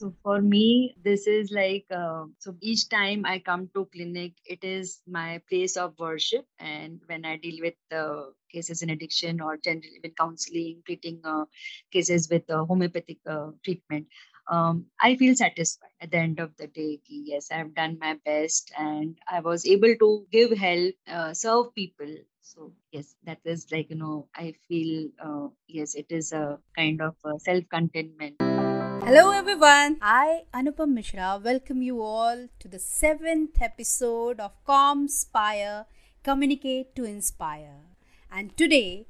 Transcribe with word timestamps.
So 0.00 0.14
for 0.22 0.40
me, 0.40 0.94
this 1.04 1.26
is 1.26 1.50
like 1.52 1.84
uh, 1.90 2.24
so 2.38 2.56
each 2.62 2.88
time 2.88 3.26
I 3.26 3.38
come 3.38 3.68
to 3.74 3.84
clinic, 3.84 4.32
it 4.46 4.64
is 4.64 5.02
my 5.06 5.42
place 5.46 5.76
of 5.76 5.98
worship. 5.98 6.46
And 6.58 7.02
when 7.04 7.26
I 7.26 7.36
deal 7.36 7.60
with 7.60 7.74
uh, 7.92 8.32
cases 8.50 8.80
in 8.80 8.88
addiction 8.88 9.42
or 9.42 9.58
generally 9.58 10.00
with 10.02 10.16
counseling, 10.16 10.82
treating 10.86 11.20
uh, 11.22 11.44
cases 11.92 12.30
with 12.30 12.48
uh, 12.48 12.64
homeopathic 12.64 13.18
treatment, 13.62 14.06
um, 14.50 14.86
I 14.98 15.16
feel 15.16 15.34
satisfied 15.36 15.92
at 16.00 16.10
the 16.12 16.16
end 16.16 16.40
of 16.40 16.56
the 16.56 16.66
day. 16.66 17.00
Yes, 17.06 17.50
I've 17.52 17.74
done 17.74 17.98
my 18.00 18.14
best 18.24 18.72
and 18.78 19.18
I 19.30 19.40
was 19.40 19.66
able 19.66 19.94
to 19.96 20.26
give 20.32 20.56
help, 20.56 20.94
uh, 21.06 21.34
serve 21.34 21.74
people. 21.74 22.16
So 22.40 22.72
yes, 22.90 23.14
that 23.24 23.40
is 23.44 23.70
like 23.70 23.90
you 23.90 23.96
know 23.96 24.28
I 24.34 24.54
feel 24.66 25.10
uh, 25.22 25.48
yes, 25.68 25.94
it 25.94 26.06
is 26.08 26.32
a 26.32 26.58
kind 26.74 27.02
of 27.02 27.16
self 27.42 27.64
contentment. 27.68 28.40
Hello 29.02 29.30
everyone, 29.32 29.96
I 30.02 30.42
Anupam 30.52 30.90
Mishra 30.90 31.40
welcome 31.42 31.80
you 31.80 32.02
all 32.02 32.48
to 32.58 32.68
the 32.68 32.78
seventh 32.78 33.60
episode 33.60 34.38
of 34.38 34.52
Comspire 34.66 35.86
Communicate 36.22 36.94
to 36.96 37.04
Inspire. 37.04 37.80
And 38.30 38.54
today, 38.58 39.06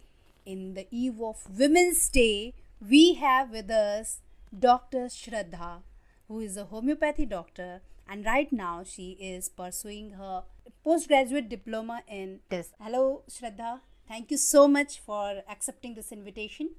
in 0.47 0.74
the 0.74 0.87
eve 0.92 1.20
of 1.20 1.59
Women's 1.59 2.09
Day, 2.09 2.55
we 2.80 3.14
have 3.14 3.50
with 3.50 3.69
us 3.69 4.20
Dr. 4.56 5.06
Shraddha, 5.06 5.83
who 6.28 6.38
is 6.38 6.56
a 6.56 6.66
homeopathy 6.66 7.27
doctor, 7.27 7.83
and 8.09 8.25
right 8.25 8.52
now 8.52 8.84
she 8.84 9.19
is 9.20 9.48
pursuing 9.48 10.12
her 10.12 10.45
postgraduate 10.84 11.48
diploma 11.48 12.02
in 12.09 12.41
this. 12.48 12.72
Hello, 12.80 13.25
Shraddha. 13.28 13.80
Thank 14.09 14.30
you 14.30 14.36
so 14.36 14.69
much 14.69 15.00
for 15.00 15.42
accepting 15.50 15.95
this 15.97 16.12
invitation. 16.12 16.70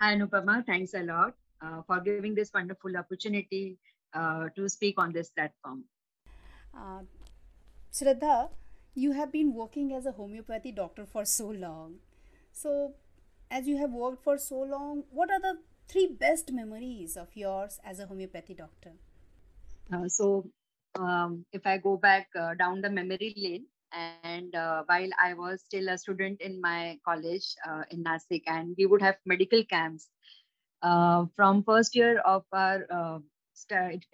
Hi, 0.00 0.14
Anupama. 0.14 0.64
Thanks 0.66 0.94
a 0.94 1.00
lot 1.00 1.34
uh, 1.62 1.82
for 1.86 2.00
giving 2.00 2.34
this 2.34 2.50
wonderful 2.52 2.96
opportunity 2.96 3.78
uh, 4.14 4.48
to 4.56 4.68
speak 4.68 4.98
on 4.98 5.12
this 5.12 5.30
platform. 5.30 5.84
Uh, 6.76 7.00
Shraddha, 7.92 8.50
you 8.94 9.12
have 9.12 9.32
been 9.32 9.54
working 9.54 9.92
as 9.94 10.06
a 10.06 10.12
homeopathy 10.12 10.72
doctor 10.72 11.06
for 11.06 11.24
so 11.24 11.48
long. 11.48 11.96
So, 12.52 12.94
as 13.50 13.66
you 13.68 13.76
have 13.78 13.90
worked 13.90 14.22
for 14.24 14.38
so 14.38 14.62
long, 14.62 15.04
what 15.10 15.30
are 15.30 15.40
the 15.40 15.58
three 15.88 16.06
best 16.06 16.52
memories 16.52 17.16
of 17.16 17.28
yours 17.34 17.78
as 17.84 18.00
a 18.00 18.06
homeopathy 18.06 18.54
doctor? 18.54 18.92
Uh, 19.92 20.08
so, 20.08 20.50
um, 20.98 21.44
if 21.52 21.66
I 21.66 21.78
go 21.78 21.96
back 21.96 22.28
uh, 22.38 22.54
down 22.54 22.80
the 22.80 22.90
memory 22.90 23.34
lane, 23.36 23.66
and 23.92 24.54
uh, 24.54 24.82
while 24.86 25.08
I 25.22 25.34
was 25.34 25.62
still 25.62 25.88
a 25.88 25.98
student 25.98 26.40
in 26.40 26.60
my 26.60 26.98
college 27.04 27.54
uh, 27.68 27.82
in 27.90 28.02
Nasik, 28.02 28.42
and 28.46 28.74
we 28.76 28.86
would 28.86 29.02
have 29.02 29.16
medical 29.24 29.64
camps 29.64 30.08
from 30.80 31.62
first 31.64 31.94
year 31.94 32.18
of 32.20 32.44
our 32.52 32.86
uh, 32.90 33.18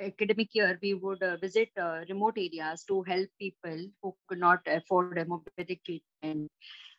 academic 0.00 0.48
year, 0.54 0.78
we 0.82 0.94
would 0.94 1.22
uh, 1.22 1.36
visit 1.36 1.68
uh, 1.80 2.00
remote 2.08 2.36
areas 2.36 2.84
to 2.84 3.02
help 3.02 3.28
people 3.38 3.78
who 4.02 4.14
could 4.28 4.38
not 4.38 4.60
afford 4.66 5.18
homeopathic 5.18 5.84
treatment. 5.84 6.50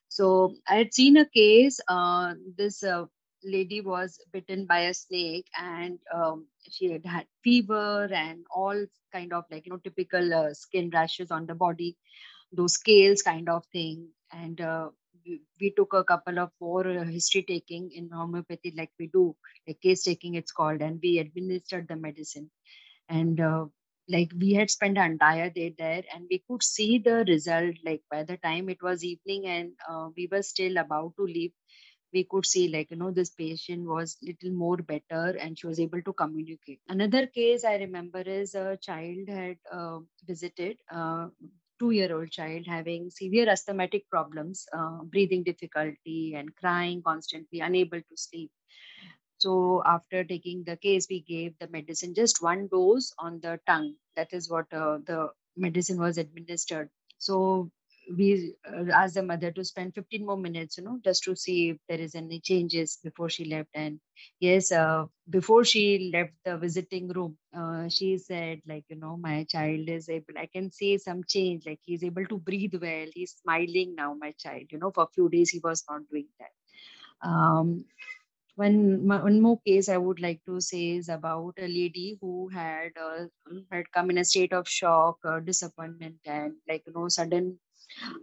So 0.10 0.56
I 0.68 0.76
had 0.76 0.94
seen 0.94 1.18
a 1.18 1.26
case. 1.26 1.80
Uh, 1.88 2.34
this 2.58 2.84
uh, 2.84 3.06
lady 3.44 3.82
was 3.82 4.20
bitten 4.32 4.66
by 4.66 4.82
a 4.82 4.94
snake, 4.94 5.48
and 5.60 6.00
um, 6.14 6.48
she 6.70 6.92
had 6.92 7.06
had 7.06 7.26
fever 7.44 8.10
and 8.14 8.46
all 8.54 8.86
kind 9.12 9.34
of 9.34 9.46
like 9.52 9.66
you 9.66 9.72
know 9.72 9.80
typical 9.84 10.50
skin 10.54 10.90
rashes 10.94 11.32
on 11.32 11.46
the 11.46 11.56
body, 11.56 11.98
those 12.52 12.74
scales 12.74 13.22
kind 13.22 13.50
of 13.50 13.66
thing, 13.72 14.10
and 14.32 14.62
we, 15.60 15.72
took 15.78 15.94
a 15.94 16.04
couple 16.04 16.40
of 16.40 16.52
more 16.60 16.88
uh, 16.88 17.06
history 17.06 17.44
taking 17.44 17.92
in 17.92 18.10
homeopathy 18.12 18.74
like 18.78 18.92
we 19.00 19.08
do 19.08 19.36
like 19.68 19.80
case 19.82 20.04
taking 20.04 20.36
it's 20.36 20.52
called 20.52 20.82
and 20.82 21.00
we 21.02 21.20
administered 21.20 21.88
the 21.88 21.96
medicine. 21.96 22.50
And 23.10 23.40
uh, 23.40 23.66
like 24.10 24.32
we 24.38 24.54
had 24.54 24.70
spent 24.70 24.98
an 24.98 25.12
entire 25.14 25.50
day 25.50 25.74
there 25.78 26.04
and 26.14 26.26
we 26.30 26.44
could 26.50 26.64
see 26.64 26.98
the 27.00 27.26
result 27.28 27.76
like 27.86 28.02
by 28.12 28.24
the 28.24 28.38
time 28.38 28.70
it 28.70 28.82
was 28.82 29.04
evening 29.04 29.46
and 29.48 29.72
uh, 29.90 30.10
we 30.16 30.28
were 30.32 30.42
still 30.44 30.78
about 30.78 31.14
to 31.18 31.24
leave 31.24 31.52
we 32.14 32.24
could 32.24 32.46
see 32.46 32.68
like 32.70 32.92
you 32.92 32.98
know 32.98 33.12
this 33.12 33.30
patient 33.32 33.86
was 33.88 34.18
little 34.22 34.52
more 34.52 34.78
better 34.78 35.38
and 35.40 35.58
she 35.58 35.68
was 35.68 35.80
able 35.80 36.02
to 36.04 36.14
communicate. 36.14 36.80
Another 36.88 37.28
case 37.28 37.64
i 37.66 37.76
remember 37.78 38.22
is 38.22 38.56
a 38.56 38.78
child 38.82 39.28
had 39.30 39.58
uh, 39.72 40.00
visited 40.26 40.78
uh, 40.92 41.28
two 41.84 41.92
year 41.92 42.16
old 42.16 42.32
child 42.32 42.66
having 42.68 43.10
severe 43.10 43.50
asthmatic 43.50 44.10
problems, 44.10 44.66
uh, 44.74 45.04
breathing 45.04 45.44
difficulty, 45.44 46.36
and 46.36 46.56
crying 46.56 47.02
constantly, 47.04 47.60
unable 47.60 48.00
to 48.00 48.18
sleep. 48.18 48.52
So, 49.38 49.84
after 49.86 50.24
taking 50.24 50.64
the 50.64 50.78
case, 50.78 51.08
we 51.10 51.22
gave 51.22 51.58
the 51.60 51.68
medicine 51.68 52.14
just 52.16 52.42
one 52.42 52.68
dose 52.72 53.14
on 53.20 53.40
the 53.42 53.60
tongue. 53.68 53.96
That 54.16 54.34
is 54.34 54.50
what 54.50 54.74
uh, 54.74 55.00
the 55.06 55.30
medicine 55.58 56.00
was 56.00 56.18
administered. 56.18 56.90
So, 57.18 57.72
we 58.18 58.54
uh, 58.68 58.86
asked 58.94 59.16
the 59.16 59.24
mother 59.24 59.52
to 59.52 59.64
spend 59.64 59.94
15 59.96 60.26
more 60.26 60.38
minutes 60.38 60.78
you 60.78 60.84
know 60.84 61.00
just 61.04 61.24
to 61.24 61.36
see 61.36 61.70
if 61.70 61.78
there 61.88 62.00
is 62.00 62.16
any 62.16 62.40
changes 62.40 63.00
before 63.04 63.30
she 63.30 63.46
left. 63.46 63.70
And 63.74 64.00
yes 64.40 64.72
uh, 64.72 65.06
before 65.30 65.64
she 65.64 66.12
left 66.14 66.34
the 66.46 66.58
visiting 66.58 67.08
room 67.10 67.38
uh, 67.56 67.88
she 67.90 68.18
said 68.18 68.62
like 68.68 68.86
you 68.90 68.96
know 68.98 69.18
my 69.18 69.44
child 69.46 69.90
is 69.90 70.10
able 70.10 70.38
i 70.38 70.46
can 70.48 70.72
see 70.72 70.98
some 70.98 71.24
change 71.24 71.66
like 71.66 71.80
he's 71.82 72.04
able 72.04 72.26
to 72.26 72.38
breathe 72.38 72.76
well 72.82 73.08
he's 73.14 73.34
smiling 73.42 73.96
now 73.96 74.14
my 74.14 74.32
child. 74.38 74.64
You 74.72 74.80
know 74.80 74.92
for 74.92 75.04
a 75.04 75.14
few 75.14 75.30
days 75.30 75.50
he 75.50 75.60
was 75.64 75.84
not 75.90 76.02
doing 76.10 76.28
that. 76.40 76.52
Um, 77.28 77.86
one 78.56 79.08
one 79.08 79.42
more 79.42 79.60
case 79.66 79.90
I 79.90 79.98
would 79.98 80.20
like 80.20 80.42
to 80.46 80.60
say 80.62 80.92
is 80.98 81.10
about 81.10 81.54
a 81.58 81.68
lady 81.68 82.18
who 82.22 82.50
had 82.50 82.92
uh, 82.98 83.26
had 83.72 83.92
come 83.92 84.10
in 84.12 84.18
a 84.20 84.26
state 84.26 84.54
of 84.54 84.68
shock, 84.68 85.18
uh, 85.26 85.40
disappointment, 85.40 86.18
and 86.26 86.54
like 86.68 86.84
you 86.88 86.94
know 86.94 87.08
sudden 87.10 87.60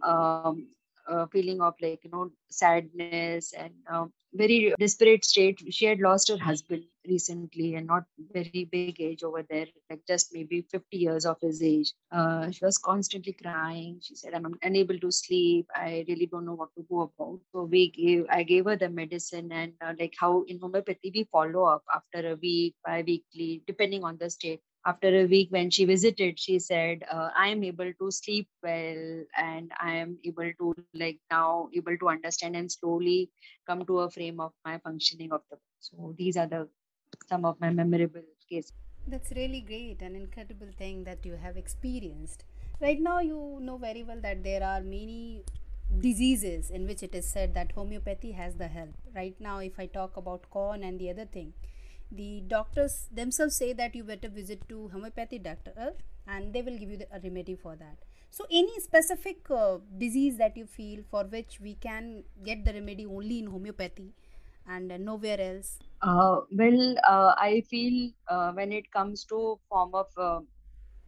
um, 0.02 0.68
uh, 1.08 1.26
feeling 1.26 1.60
of 1.60 1.74
like 1.80 2.00
you 2.04 2.10
know 2.10 2.30
sadness 2.50 3.52
and 3.52 3.72
um, 3.90 4.12
very 4.34 4.72
desperate 4.78 5.24
state. 5.24 5.60
She 5.70 5.86
had 5.86 6.00
lost 6.00 6.28
her 6.28 6.36
husband 6.38 6.84
recently 7.08 7.74
and 7.74 7.86
not 7.86 8.04
very 8.32 8.68
big 8.70 9.00
age 9.00 9.22
over 9.24 9.42
there 9.48 9.66
like 9.88 10.00
just 10.06 10.32
maybe 10.32 10.62
50 10.70 10.96
years 10.96 11.26
of 11.26 11.36
his 11.40 11.62
age. 11.62 11.92
Uh, 12.12 12.50
she 12.50 12.64
was 12.64 12.78
constantly 12.78 13.32
crying. 13.32 13.98
She 14.02 14.14
said 14.14 14.34
i'm 14.34 14.54
unable 14.62 14.98
to 14.98 15.10
sleep. 15.10 15.66
I 15.74 16.04
really 16.08 16.26
don't 16.26 16.46
know 16.46 16.54
what 16.54 16.74
to 16.76 16.86
go 16.88 17.00
about 17.02 17.40
so 17.52 17.64
we 17.64 17.90
gave 17.90 18.26
i 18.30 18.42
gave 18.42 18.64
her 18.66 18.76
the 18.76 18.88
medicine 18.88 19.50
and 19.52 19.72
uh, 19.84 19.92
like 19.98 20.14
how 20.18 20.44
in 20.46 20.58
homeopathy 20.60 21.10
we 21.14 21.28
follow 21.32 21.64
up 21.64 21.82
after 21.94 22.32
a 22.32 22.36
week 22.36 22.74
bi-weekly 22.84 23.62
depending 23.66 24.04
on 24.04 24.16
the 24.18 24.30
state 24.30 24.60
after 24.86 25.08
a 25.20 25.26
week 25.26 25.48
when 25.50 25.70
she 25.70 25.84
visited 25.84 26.38
she 26.38 26.58
said 26.58 27.04
uh, 27.10 27.30
i 27.36 27.48
am 27.48 27.62
able 27.62 27.92
to 28.00 28.10
sleep 28.10 28.48
well 28.62 29.24
and 29.36 29.72
i 29.80 29.92
am 29.92 30.16
able 30.24 30.50
to 30.58 30.74
like 30.94 31.18
now 31.30 31.68
able 31.74 31.96
to 31.98 32.08
understand 32.08 32.56
and 32.56 32.72
slowly 32.72 33.30
come 33.66 33.84
to 33.84 34.00
a 34.00 34.10
frame 34.10 34.40
of 34.40 34.52
my 34.64 34.78
functioning 34.78 35.32
of 35.32 35.42
the 35.50 35.58
so 35.80 36.14
these 36.18 36.36
are 36.36 36.46
the 36.46 36.68
some 37.28 37.44
of 37.44 37.60
my 37.60 37.70
memorable 37.70 38.22
cases. 38.48 38.72
That's 39.06 39.32
really 39.32 39.60
great 39.60 40.02
an 40.02 40.14
incredible 40.14 40.68
thing 40.76 41.04
that 41.04 41.24
you 41.24 41.34
have 41.34 41.56
experienced. 41.56 42.44
Right 42.80 43.00
now 43.00 43.20
you 43.20 43.58
know 43.60 43.76
very 43.76 44.02
well 44.04 44.20
that 44.22 44.44
there 44.44 44.62
are 44.62 44.80
many 44.80 45.42
diseases 46.00 46.70
in 46.70 46.86
which 46.86 47.02
it 47.02 47.14
is 47.14 47.26
said 47.26 47.54
that 47.54 47.72
homeopathy 47.72 48.32
has 48.32 48.54
the 48.56 48.68
help. 48.68 48.94
Right 49.14 49.34
now 49.40 49.58
if 49.58 49.78
i 49.78 49.86
talk 49.86 50.16
about 50.16 50.48
corn 50.50 50.84
and 50.84 50.98
the 51.00 51.10
other 51.10 51.24
thing 51.24 51.52
the 52.10 52.42
doctors 52.46 53.08
themselves 53.12 53.56
say 53.56 53.72
that 53.72 53.94
you 53.94 54.04
better 54.04 54.28
visit 54.28 54.68
to 54.68 54.88
homeopathy 54.88 55.38
doctor 55.38 55.94
and 56.26 56.52
they 56.52 56.62
will 56.62 56.78
give 56.78 56.90
you 56.90 56.96
the, 56.96 57.08
a 57.14 57.20
remedy 57.20 57.54
for 57.54 57.76
that. 57.76 57.98
So 58.30 58.46
any 58.50 58.78
specific 58.80 59.50
uh, 59.50 59.78
disease 59.98 60.36
that 60.38 60.56
you 60.56 60.66
feel 60.66 61.02
for 61.10 61.24
which 61.24 61.60
we 61.60 61.74
can 61.74 62.24
get 62.44 62.64
the 62.64 62.72
remedy 62.72 63.06
only 63.06 63.40
in 63.40 63.46
homeopathy 63.46 64.12
and 64.66 64.92
uh, 64.92 64.96
nowhere 64.96 65.40
else? 65.40 65.78
Uh, 66.02 66.40
well 66.56 66.94
uh, 67.06 67.34
i 67.36 67.60
feel 67.68 68.10
uh, 68.28 68.52
when 68.52 68.72
it 68.72 68.90
comes 68.90 69.24
to 69.24 69.60
form 69.68 69.94
of 69.94 70.06
uh, 70.16 70.40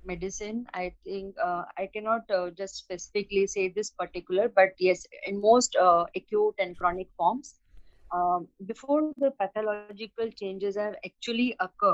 medicine 0.05 0.67
i 0.75 0.93
think 1.03 1.35
i 1.79 1.89
cannot 1.95 2.29
just 2.59 2.77
specifically 2.77 3.47
say 3.47 3.69
this 3.69 3.91
particular 3.91 4.49
but 4.49 4.71
yes 4.79 5.07
in 5.27 5.41
most 5.41 5.77
acute 6.15 6.55
and 6.59 6.77
chronic 6.77 7.09
forms 7.17 7.55
um, 8.13 8.49
before 8.67 9.13
the 9.19 9.31
pathological 9.33 10.13
changes 10.17 10.77
have 10.77 10.79
actually 10.89 11.39
occurred, 11.45 11.93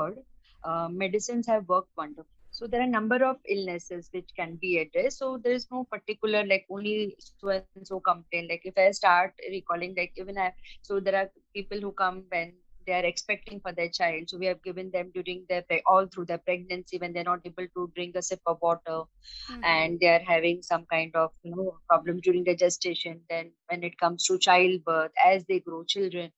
uh, 0.63 0.87
medicines 0.89 1.47
have 1.47 1.67
worked 1.67 1.89
wonderfully. 1.97 2.25
So 2.51 2.67
there 2.67 2.81
are 2.81 2.83
a 2.83 2.87
number 2.87 3.23
of 3.23 3.37
illnesses 3.47 4.09
which 4.11 4.29
can 4.35 4.57
be 4.61 4.79
addressed. 4.79 5.19
So 5.19 5.37
there 5.43 5.53
is 5.53 5.67
no 5.71 5.85
particular 5.91 6.45
like 6.45 6.65
only 6.69 7.15
so 7.19 7.49
and 7.49 7.87
so 7.87 7.99
complain. 7.99 8.47
Like 8.49 8.61
if 8.65 8.77
I 8.77 8.91
start 8.91 9.33
recalling, 9.49 9.95
like 9.97 10.13
even 10.17 10.37
I, 10.37 10.53
so 10.81 10.99
there 10.99 11.15
are 11.15 11.29
people 11.55 11.79
who 11.79 11.91
come 11.91 12.23
when 12.29 12.53
they 12.89 12.95
are 12.95 13.05
expecting 13.05 13.59
for 13.59 13.71
their 13.71 13.89
child 13.89 14.23
so 14.27 14.37
we 14.37 14.47
have 14.47 14.61
given 14.63 14.89
them 14.91 15.11
during 15.13 15.45
their 15.47 15.63
all 15.85 16.07
through 16.07 16.25
their 16.25 16.39
pregnancy 16.39 16.97
when 16.97 17.13
they're 17.13 17.31
not 17.31 17.45
able 17.45 17.67
to 17.75 17.91
drink 17.95 18.15
a 18.15 18.21
sip 18.21 18.41
of 18.47 18.57
water 18.61 19.01
mm-hmm. 19.01 19.63
and 19.63 19.99
they 19.99 20.07
are 20.07 20.25
having 20.27 20.61
some 20.61 20.85
kind 20.91 21.15
of 21.15 21.31
you 21.43 21.55
know 21.55 21.77
problem 21.87 22.19
during 22.21 22.43
their 22.43 22.55
gestation 22.55 23.21
then 23.29 23.51
when 23.67 23.83
it 23.83 23.99
comes 23.99 24.25
to 24.25 24.39
childbirth 24.39 25.11
as 25.33 25.45
they 25.45 25.59
grow 25.59 25.83
children 25.83 26.31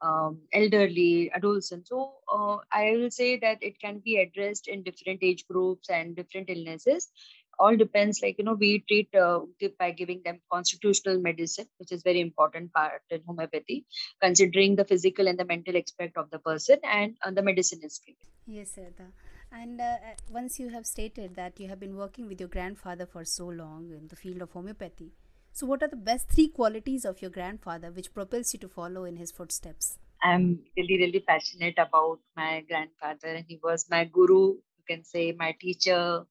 um, 0.00 0.38
elderly 0.54 1.30
adolescents 1.34 1.90
so 1.90 2.12
uh, 2.32 2.58
I 2.72 2.92
will 2.96 3.10
say 3.10 3.38
that 3.38 3.58
it 3.62 3.80
can 3.80 4.00
be 4.04 4.16
addressed 4.18 4.68
in 4.68 4.82
different 4.82 5.20
age 5.22 5.44
groups 5.50 5.90
and 5.90 6.14
different 6.14 6.50
illnesses. 6.50 7.08
All 7.58 7.76
depends, 7.76 8.20
like 8.22 8.36
you 8.38 8.44
know, 8.44 8.54
we 8.54 8.84
treat 8.86 9.14
uh, 9.14 9.40
by 9.78 9.90
giving 9.90 10.22
them 10.24 10.40
constitutional 10.52 11.20
medicine, 11.20 11.66
which 11.78 11.92
is 11.92 12.02
very 12.02 12.20
important 12.20 12.72
part 12.72 13.02
in 13.10 13.22
homeopathy, 13.26 13.84
considering 14.22 14.76
the 14.76 14.84
physical 14.84 15.26
and 15.26 15.38
the 15.38 15.44
mental 15.44 15.76
aspect 15.76 16.16
of 16.16 16.30
the 16.30 16.38
person, 16.38 16.78
and 16.84 17.16
uh, 17.24 17.30
the 17.30 17.42
medicine 17.42 17.80
is 17.82 17.98
given. 17.98 18.18
Yes, 18.46 18.78
Radha. 18.78 19.10
And 19.50 19.80
uh, 19.80 19.84
uh, 19.84 20.14
once 20.30 20.60
you 20.60 20.68
have 20.68 20.86
stated 20.86 21.34
that 21.36 21.58
you 21.58 21.68
have 21.68 21.80
been 21.80 21.96
working 21.96 22.28
with 22.28 22.38
your 22.38 22.48
grandfather 22.48 23.06
for 23.06 23.24
so 23.24 23.46
long 23.46 23.90
in 23.90 24.08
the 24.08 24.16
field 24.16 24.42
of 24.42 24.50
homeopathy, 24.50 25.12
so 25.52 25.66
what 25.66 25.82
are 25.82 25.88
the 25.88 25.96
best 25.96 26.28
three 26.28 26.48
qualities 26.48 27.04
of 27.04 27.20
your 27.20 27.30
grandfather 27.30 27.90
which 27.90 28.14
propels 28.14 28.52
you 28.52 28.60
to 28.60 28.68
follow 28.68 29.04
in 29.04 29.16
his 29.16 29.32
footsteps? 29.32 29.98
I'm 30.22 30.60
really, 30.76 30.98
really 30.98 31.20
passionate 31.20 31.78
about 31.78 32.20
my 32.36 32.64
grandfather, 32.68 33.28
and 33.28 33.44
he 33.48 33.58
was 33.62 33.86
my 33.90 34.04
guru, 34.04 34.54
you 34.54 34.84
can 34.88 35.04
say 35.04 35.32
my 35.32 35.56
teacher, 35.60 36.24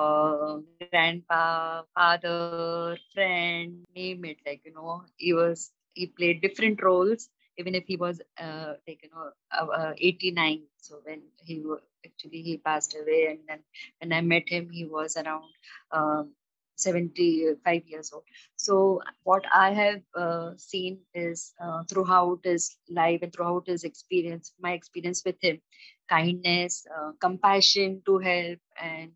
uh, 0.00 0.60
grandpa, 0.90 1.82
father, 1.94 2.96
friend, 3.14 3.84
name 3.94 4.24
it. 4.24 4.38
Like, 4.46 4.62
you 4.64 4.72
know, 4.74 5.02
he 5.16 5.32
was, 5.32 5.70
he 5.94 6.06
played 6.06 6.42
different 6.42 6.82
roles, 6.82 7.28
even 7.58 7.74
if 7.74 7.84
he 7.86 7.96
was, 7.96 8.20
uh, 8.38 8.74
like, 8.86 9.02
you 9.02 9.10
know, 9.14 9.30
uh, 9.52 9.66
uh 9.66 9.94
89. 9.98 10.62
So 10.78 11.00
when 11.04 11.22
he 11.44 11.62
actually, 12.06 12.42
he 12.42 12.56
passed 12.58 12.94
away. 13.00 13.26
And 13.30 13.40
then 13.48 13.60
when 14.00 14.12
I 14.12 14.20
met 14.22 14.48
him, 14.48 14.70
he 14.70 14.84
was 14.86 15.16
around 15.16 15.50
um, 15.92 16.32
75 16.76 17.82
years 17.86 18.10
old. 18.12 18.24
So 18.56 19.00
what 19.24 19.44
I 19.52 19.72
have 19.72 20.02
uh, 20.14 20.50
seen 20.56 21.00
is 21.14 21.52
uh, 21.62 21.84
throughout 21.84 22.40
his 22.44 22.76
life 22.88 23.20
and 23.22 23.32
throughout 23.32 23.66
his 23.66 23.84
experience, 23.84 24.52
my 24.60 24.72
experience 24.72 25.22
with 25.24 25.36
him, 25.42 25.60
kindness, 26.08 26.86
uh, 26.96 27.12
compassion 27.20 28.02
to 28.06 28.18
help, 28.18 28.58
and 28.80 29.12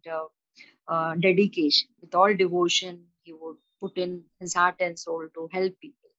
uh, 0.89 1.15
dedication. 1.15 1.89
With 2.01 2.15
all 2.15 2.35
devotion, 2.35 3.05
he 3.23 3.33
would 3.33 3.57
put 3.81 3.97
in 3.97 4.25
his 4.41 4.55
heart 4.55 4.77
and 4.81 4.99
soul 4.99 5.27
to 5.35 5.49
help 5.53 5.79
people. 5.81 6.11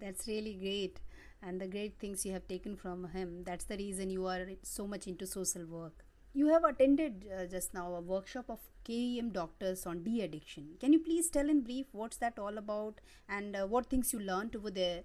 That's 0.00 0.26
really 0.26 0.54
great. 0.54 1.00
And 1.42 1.60
the 1.60 1.66
great 1.66 1.98
things 1.98 2.24
you 2.24 2.32
have 2.32 2.46
taken 2.46 2.76
from 2.76 3.08
him, 3.08 3.42
that's 3.44 3.64
the 3.64 3.76
reason 3.76 4.10
you 4.10 4.26
are 4.26 4.46
so 4.62 4.86
much 4.86 5.06
into 5.06 5.26
social 5.26 5.66
work. 5.66 6.04
You 6.34 6.48
have 6.48 6.64
attended 6.64 7.26
uh, 7.36 7.46
just 7.46 7.74
now 7.74 7.94
a 7.94 8.00
workshop 8.00 8.46
of 8.48 8.60
KEM 8.84 9.30
doctors 9.32 9.84
on 9.86 10.02
de 10.02 10.22
addiction. 10.22 10.76
Can 10.80 10.92
you 10.92 10.98
please 11.00 11.28
tell 11.28 11.50
in 11.50 11.60
brief 11.62 11.86
what's 11.92 12.16
that 12.18 12.38
all 12.38 12.56
about 12.56 13.00
and 13.28 13.54
uh, 13.54 13.66
what 13.66 13.90
things 13.90 14.12
you 14.12 14.20
learned 14.20 14.56
over 14.56 14.70
there? 14.70 15.02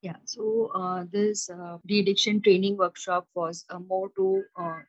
Yeah, 0.00 0.16
so 0.24 0.70
uh, 0.74 1.04
this 1.12 1.50
uh, 1.50 1.78
de 1.86 2.00
addiction 2.00 2.40
training 2.40 2.76
workshop 2.76 3.28
was 3.34 3.64
uh, 3.70 3.78
more 3.80 4.10
to 4.16 4.42
uh, 4.56 4.80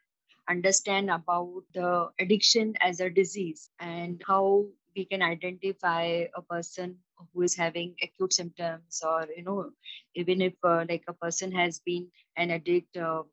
understand 0.50 1.10
about 1.10 1.64
the 1.74 2.10
addiction 2.20 2.74
as 2.82 3.00
a 3.00 3.10
disease 3.10 3.70
and 3.80 4.22
how 4.28 4.66
we 4.96 5.06
can 5.06 5.22
identify 5.22 6.26
a 6.36 6.42
person 6.42 6.98
who 7.34 7.42
is 7.42 7.56
having 7.56 7.96
acute 8.04 8.34
symptoms 8.34 9.02
or 9.06 9.26
you 9.36 9.44
know 9.44 9.70
even 10.16 10.42
if 10.42 10.54
uh, 10.64 10.86
like 10.90 11.04
a 11.08 11.14
person 11.14 11.52
has 11.52 11.80
been 11.80 12.08
an 12.38 12.52
addict 12.52 12.98
uh, 12.98 13.24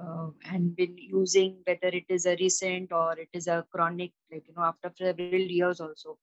uh, 0.00 0.28
and 0.50 0.76
been 0.76 0.96
using 0.98 1.56
whether 1.66 1.88
it 1.88 2.04
is 2.08 2.26
a 2.26 2.36
recent 2.40 2.92
or 2.92 3.18
it 3.18 3.28
is 3.32 3.46
a 3.46 3.64
chronic 3.72 4.12
like 4.32 4.44
you 4.48 4.54
know 4.56 4.62
after 4.64 4.90
several 4.96 5.32
years 5.32 5.80
also. 5.80 6.18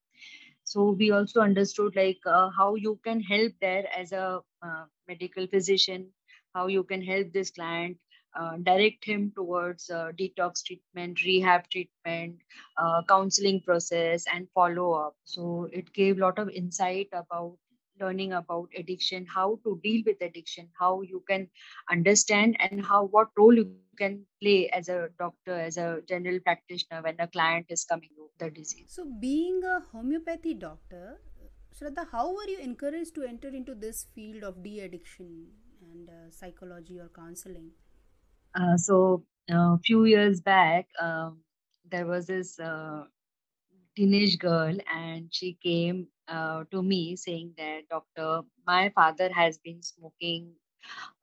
So 0.64 0.92
we 0.92 1.12
also 1.12 1.42
understood 1.42 1.96
like 1.96 2.20
uh, 2.26 2.50
how 2.58 2.76
you 2.76 3.00
can 3.04 3.22
help 3.22 3.54
there 3.62 3.86
as 3.98 4.12
a 4.12 4.42
uh, 4.62 4.86
medical 5.08 5.48
physician 5.48 6.08
how 6.54 6.68
you 6.68 6.84
can 6.84 7.02
help 7.02 7.32
this 7.34 7.52
client 7.52 7.98
uh, 8.36 8.58
direct 8.64 9.04
him 9.06 9.32
towards 9.36 9.90
uh, 9.90 10.12
detox 10.20 10.64
treatment 10.64 11.22
rehab 11.24 11.70
treatment 11.70 12.36
uh, 12.78 13.02
counseling 13.08 13.62
process 13.62 14.26
and 14.34 14.48
follow 14.54 14.94
up 14.94 15.16
so 15.24 15.70
it 15.72 15.92
gave 15.94 16.18
a 16.18 16.22
lot 16.22 16.40
of 16.40 16.50
insight 16.50 17.08
about 17.14 17.58
learning 18.00 18.34
about 18.34 18.70
addiction 18.78 19.26
how 19.26 19.60
to 19.64 19.80
deal 19.84 20.04
with 20.06 20.22
addiction 20.22 20.68
how 20.80 21.02
you 21.02 21.24
can 21.28 21.48
understand 21.92 22.56
and 22.60 22.86
how 22.86 23.06
what 23.06 23.28
role 23.38 23.56
you 23.56 23.72
can 23.98 24.24
play 24.40 24.70
as 24.70 24.88
a 24.88 25.10
doctor 25.18 25.60
as 25.60 25.78
a 25.78 26.00
general 26.08 26.40
practitioner 26.40 27.02
when 27.02 27.16
a 27.20 27.28
client 27.28 27.66
is 27.70 27.84
coming 27.86 28.10
with 28.18 28.38
the 28.38 28.52
disease 28.52 28.86
so 28.88 29.06
being 29.20 29.64
a 29.64 29.80
homeopathy 29.92 30.54
doctor 30.54 31.20
Shraddha, 31.78 32.08
how 32.12 32.34
were 32.34 32.50
you 32.50 32.58
encouraged 32.58 33.14
to 33.16 33.24
enter 33.24 33.50
into 33.50 33.76
this 33.76 34.08
field 34.16 34.44
of 34.44 34.64
de-addiction 34.64 35.46
and 35.80 36.10
uh, 36.10 36.32
psychology 36.32 36.98
or 36.98 37.08
counseling? 37.16 37.70
Uh, 38.58 38.76
so 38.76 39.24
a 39.50 39.56
uh, 39.56 39.78
few 39.86 40.06
years 40.06 40.42
back, 40.42 40.88
um, 41.00 41.38
there 41.90 42.08
was 42.08 42.26
this 42.26 42.60
uh, 42.60 43.04
teenage 43.96 44.40
girl, 44.40 44.76
and 44.94 45.30
she 45.32 45.58
came 45.64 46.08
to 46.28 46.82
me 46.82 47.16
saying 47.16 47.54
that, 47.58 47.88
Doctor, 47.90 48.42
my 48.66 48.90
father 48.90 49.30
has 49.32 49.58
been 49.60 49.82
smoking 49.82 50.54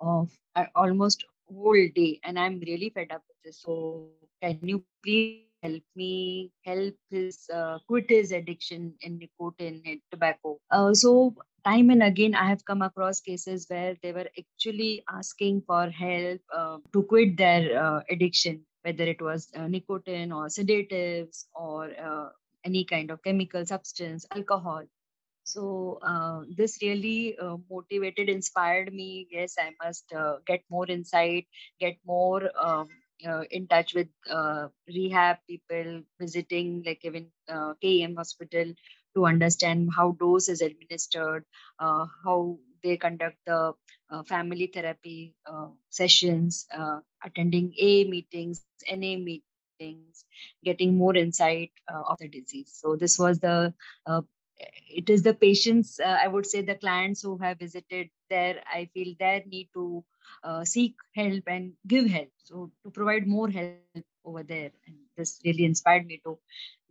of 0.00 0.30
almost 0.76 1.24
whole 1.50 1.88
day, 1.94 2.20
and 2.22 2.38
I'm 2.38 2.60
really 2.60 2.90
fed 2.90 3.10
up 3.10 3.22
with 3.28 3.36
this. 3.44 3.60
So, 3.60 4.08
can 4.40 4.60
you 4.62 4.84
please 5.02 5.53
help 5.64 5.82
me 5.96 6.52
help 6.64 6.94
his 7.10 7.48
uh, 7.54 7.78
quit 7.88 8.10
his 8.10 8.32
addiction 8.32 8.94
in 9.00 9.18
nicotine 9.18 9.82
and 9.86 10.00
tobacco? 10.10 10.58
Uh, 10.70 10.92
so, 10.92 11.34
time 11.64 11.90
and 11.90 12.02
again, 12.02 12.34
I 12.34 12.48
have 12.48 12.64
come 12.64 12.82
across 12.82 13.20
cases 13.20 13.66
where 13.68 13.96
they 14.02 14.12
were 14.12 14.28
actually 14.38 15.02
asking 15.08 15.62
for 15.66 15.90
help 15.90 16.40
uh, 16.54 16.78
to 16.92 17.02
quit 17.02 17.36
their 17.36 17.82
uh, 17.82 18.00
addiction, 18.10 18.66
whether 18.82 19.04
it 19.04 19.22
was 19.22 19.48
uh, 19.56 19.66
nicotine 19.68 20.32
or 20.32 20.48
sedatives 20.48 21.46
or 21.54 21.90
uh, 22.08 22.28
any 22.64 22.84
kind 22.84 23.10
of 23.10 23.22
chemical 23.22 23.64
substance, 23.66 24.26
alcohol. 24.34 24.84
So 25.46 25.98
uh, 26.02 26.40
this 26.56 26.78
really 26.80 27.36
uh, 27.38 27.56
motivated, 27.70 28.30
inspired 28.30 28.92
me. 28.92 29.28
Yes, 29.30 29.56
I 29.58 29.72
must 29.84 30.12
get 30.46 30.62
more 30.70 30.86
insight, 30.88 31.46
get 31.78 31.96
more 32.06 32.50
um, 32.58 32.88
uh, 33.26 33.42
in 33.50 33.66
touch 33.66 33.94
with 33.94 34.08
uh, 34.30 34.68
rehab 34.88 35.36
people, 35.48 36.02
visiting 36.20 36.82
like 36.84 37.00
even 37.04 37.26
uh, 37.48 37.74
hospital 38.16 38.72
to 39.14 39.26
understand 39.26 39.90
how 39.96 40.12
dose 40.18 40.48
is 40.48 40.60
administered, 40.60 41.44
how 41.78 42.58
they 42.82 42.96
conduct 42.96 43.36
the 43.46 43.72
family 44.26 44.70
therapy 44.72 45.34
sessions, 45.90 46.66
attending 47.24 47.72
A 47.78 48.04
meetings, 48.04 48.62
NA 48.72 49.00
meetings 49.02 49.80
getting 50.18 50.50
more 50.50 50.68
insight 50.68 51.36
uh, 51.48 51.58
of 51.68 51.74
the 51.82 51.88
disease. 51.88 52.30
So 52.38 52.72
this 52.72 53.18
was 53.18 53.38
the 53.38 53.72
uh, 53.96 54.20
it 54.88 55.08
is 55.10 55.22
the 55.22 55.34
patients 55.34 55.98
uh, 56.00 56.18
i 56.22 56.28
would 56.28 56.46
say 56.46 56.60
the 56.62 56.74
clients 56.76 57.22
who 57.22 57.36
have 57.38 57.58
visited 57.58 58.08
there 58.30 58.60
i 58.72 58.88
feel 58.94 59.14
their 59.18 59.42
need 59.46 59.68
to 59.74 60.04
uh, 60.44 60.64
seek 60.64 60.94
help 61.14 61.42
and 61.46 61.72
give 61.86 62.06
help. 62.10 62.28
So 62.38 62.70
to 62.84 62.90
provide 62.90 63.26
more 63.26 63.48
help 63.48 64.04
over 64.24 64.42
there. 64.42 64.70
And 64.86 64.96
this 65.16 65.40
really 65.44 65.64
inspired 65.64 66.06
me 66.06 66.20
to 66.24 66.38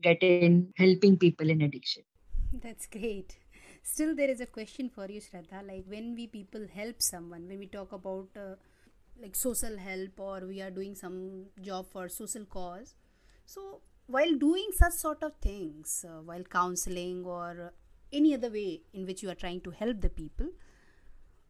get 0.02 0.22
in 0.24 0.74
helping 0.78 1.18
people 1.18 1.50
in 1.50 1.62
addiction. 1.62 2.04
That's 2.52 2.88
great. 2.88 3.38
Still 3.84 4.16
there 4.16 4.30
is 4.30 4.42
a 4.42 4.46
question 4.46 4.90
for 4.90 5.10
you 5.10 5.22
shraddha. 5.22 5.68
Like 5.68 5.86
when 5.88 6.16
we 6.16 6.28
people 6.28 6.68
help 6.74 7.02
someone 7.02 7.48
when 7.48 7.60
we 7.60 7.68
talk 7.68 7.92
about 7.92 8.30
uh, 8.36 8.56
like 9.22 9.36
social 9.36 9.78
help 9.78 10.20
or 10.20 10.42
we 10.48 10.62
are 10.62 10.72
doing 10.72 10.96
some 10.96 11.46
job 11.62 11.88
for 11.92 12.10
social 12.10 12.46
cause. 12.46 12.96
So 13.46 13.82
while 14.08 14.36
doing 14.36 14.70
such 14.72 14.94
sort 14.94 15.24
of 15.24 15.34
things 15.42 16.06
uh, 16.08 16.22
while 16.22 16.44
counseling 16.44 17.26
or 17.26 17.74
any 18.12 18.34
other 18.34 18.50
way 18.50 18.82
in 18.94 19.06
which 19.06 19.24
you 19.24 19.30
are 19.30 19.36
trying 19.36 19.62
to 19.62 19.72
help 19.72 20.02
the 20.02 20.10
people 20.10 20.48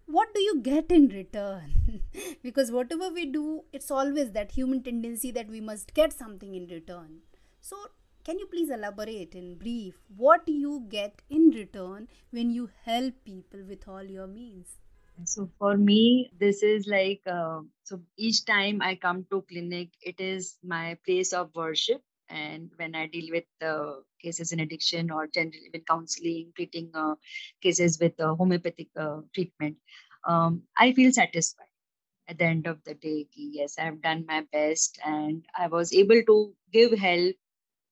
what 0.05 0.33
do 0.33 0.41
you 0.41 0.61
get 0.61 0.91
in 0.91 1.07
return? 1.09 2.01
Because 2.43 2.71
whatever 2.71 3.09
we 3.09 3.25
do 3.25 3.63
it's 3.71 3.89
always 3.91 4.31
that 4.31 4.51
human 4.51 4.83
tendency 4.83 5.31
that 5.31 5.49
we 5.49 5.61
must 5.61 5.93
get 5.93 6.13
something 6.13 6.55
in 6.55 6.67
return. 6.67 7.19
So 7.61 7.77
can 8.23 8.39
you 8.39 8.47
please 8.47 8.69
elaborate 8.69 9.35
in 9.35 9.55
brief 9.55 9.95
what 10.15 10.47
you 10.47 10.85
get 10.89 11.21
in 11.29 11.49
return 11.49 12.07
when 12.31 12.51
you 12.51 12.69
help 12.85 13.13
people 13.25 13.61
with 13.67 13.87
all 13.87 14.03
your 14.03 14.27
means? 14.27 14.77
So 15.25 15.49
for 15.59 15.77
me 15.77 16.31
this 16.39 16.63
is 16.63 16.87
like 16.87 17.21
uh, 17.27 17.61
so 17.83 18.01
each 18.17 18.45
time 18.45 18.81
i 18.81 18.95
come 18.95 19.25
to 19.31 19.41
clinic 19.43 19.89
it 20.01 20.19
is 20.19 20.57
my 20.63 20.97
place 21.05 21.33
of 21.33 21.53
worship 21.55 22.01
and 22.29 22.71
when 22.77 22.95
i 22.95 23.05
deal 23.07 23.29
with 23.35 23.45
uh, 23.71 23.93
cases 24.21 24.51
in 24.51 24.59
addiction 24.59 25.11
or 25.11 25.27
generally 25.27 25.69
with 25.73 25.85
counseling 25.91 26.51
treating 26.55 26.89
uh, 27.03 27.15
cases 27.61 27.99
with 28.01 28.19
uh, 28.19 28.33
homeopathic 28.41 28.89
uh, 29.05 29.21
treatment 29.33 29.77
um, 30.25 30.63
i 30.77 30.93
feel 30.93 31.11
satisfied. 31.11 31.67
At 32.27 32.37
the 32.39 32.45
end 32.45 32.67
of 32.67 32.83
the 32.85 32.93
day 32.95 33.27
yes 33.35 33.77
i've 33.79 34.01
done 34.01 34.25
my 34.27 34.41
best 34.51 34.99
and 35.05 35.45
i 35.57 35.67
was 35.67 35.93
able 35.93 36.21
to 36.31 36.37
give 36.71 36.91
help 36.99 37.35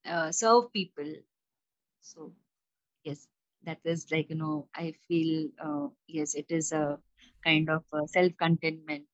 uh, 0.06 0.32
serve 0.32 0.72
people. 0.74 1.12
So 2.02 2.34
yes 3.04 3.28
that 3.64 3.80
is 3.86 4.12
like 4.12 4.30
you 4.30 4.36
know 4.36 4.70
i 4.76 4.94
feel 5.08 5.50
uh, 5.68 5.88
yes 6.08 6.36
it 6.36 6.52
is 6.52 6.72
a 6.74 7.00
kind 7.46 7.70
of 7.70 7.84
self 8.08 8.34
contentment 8.38 9.08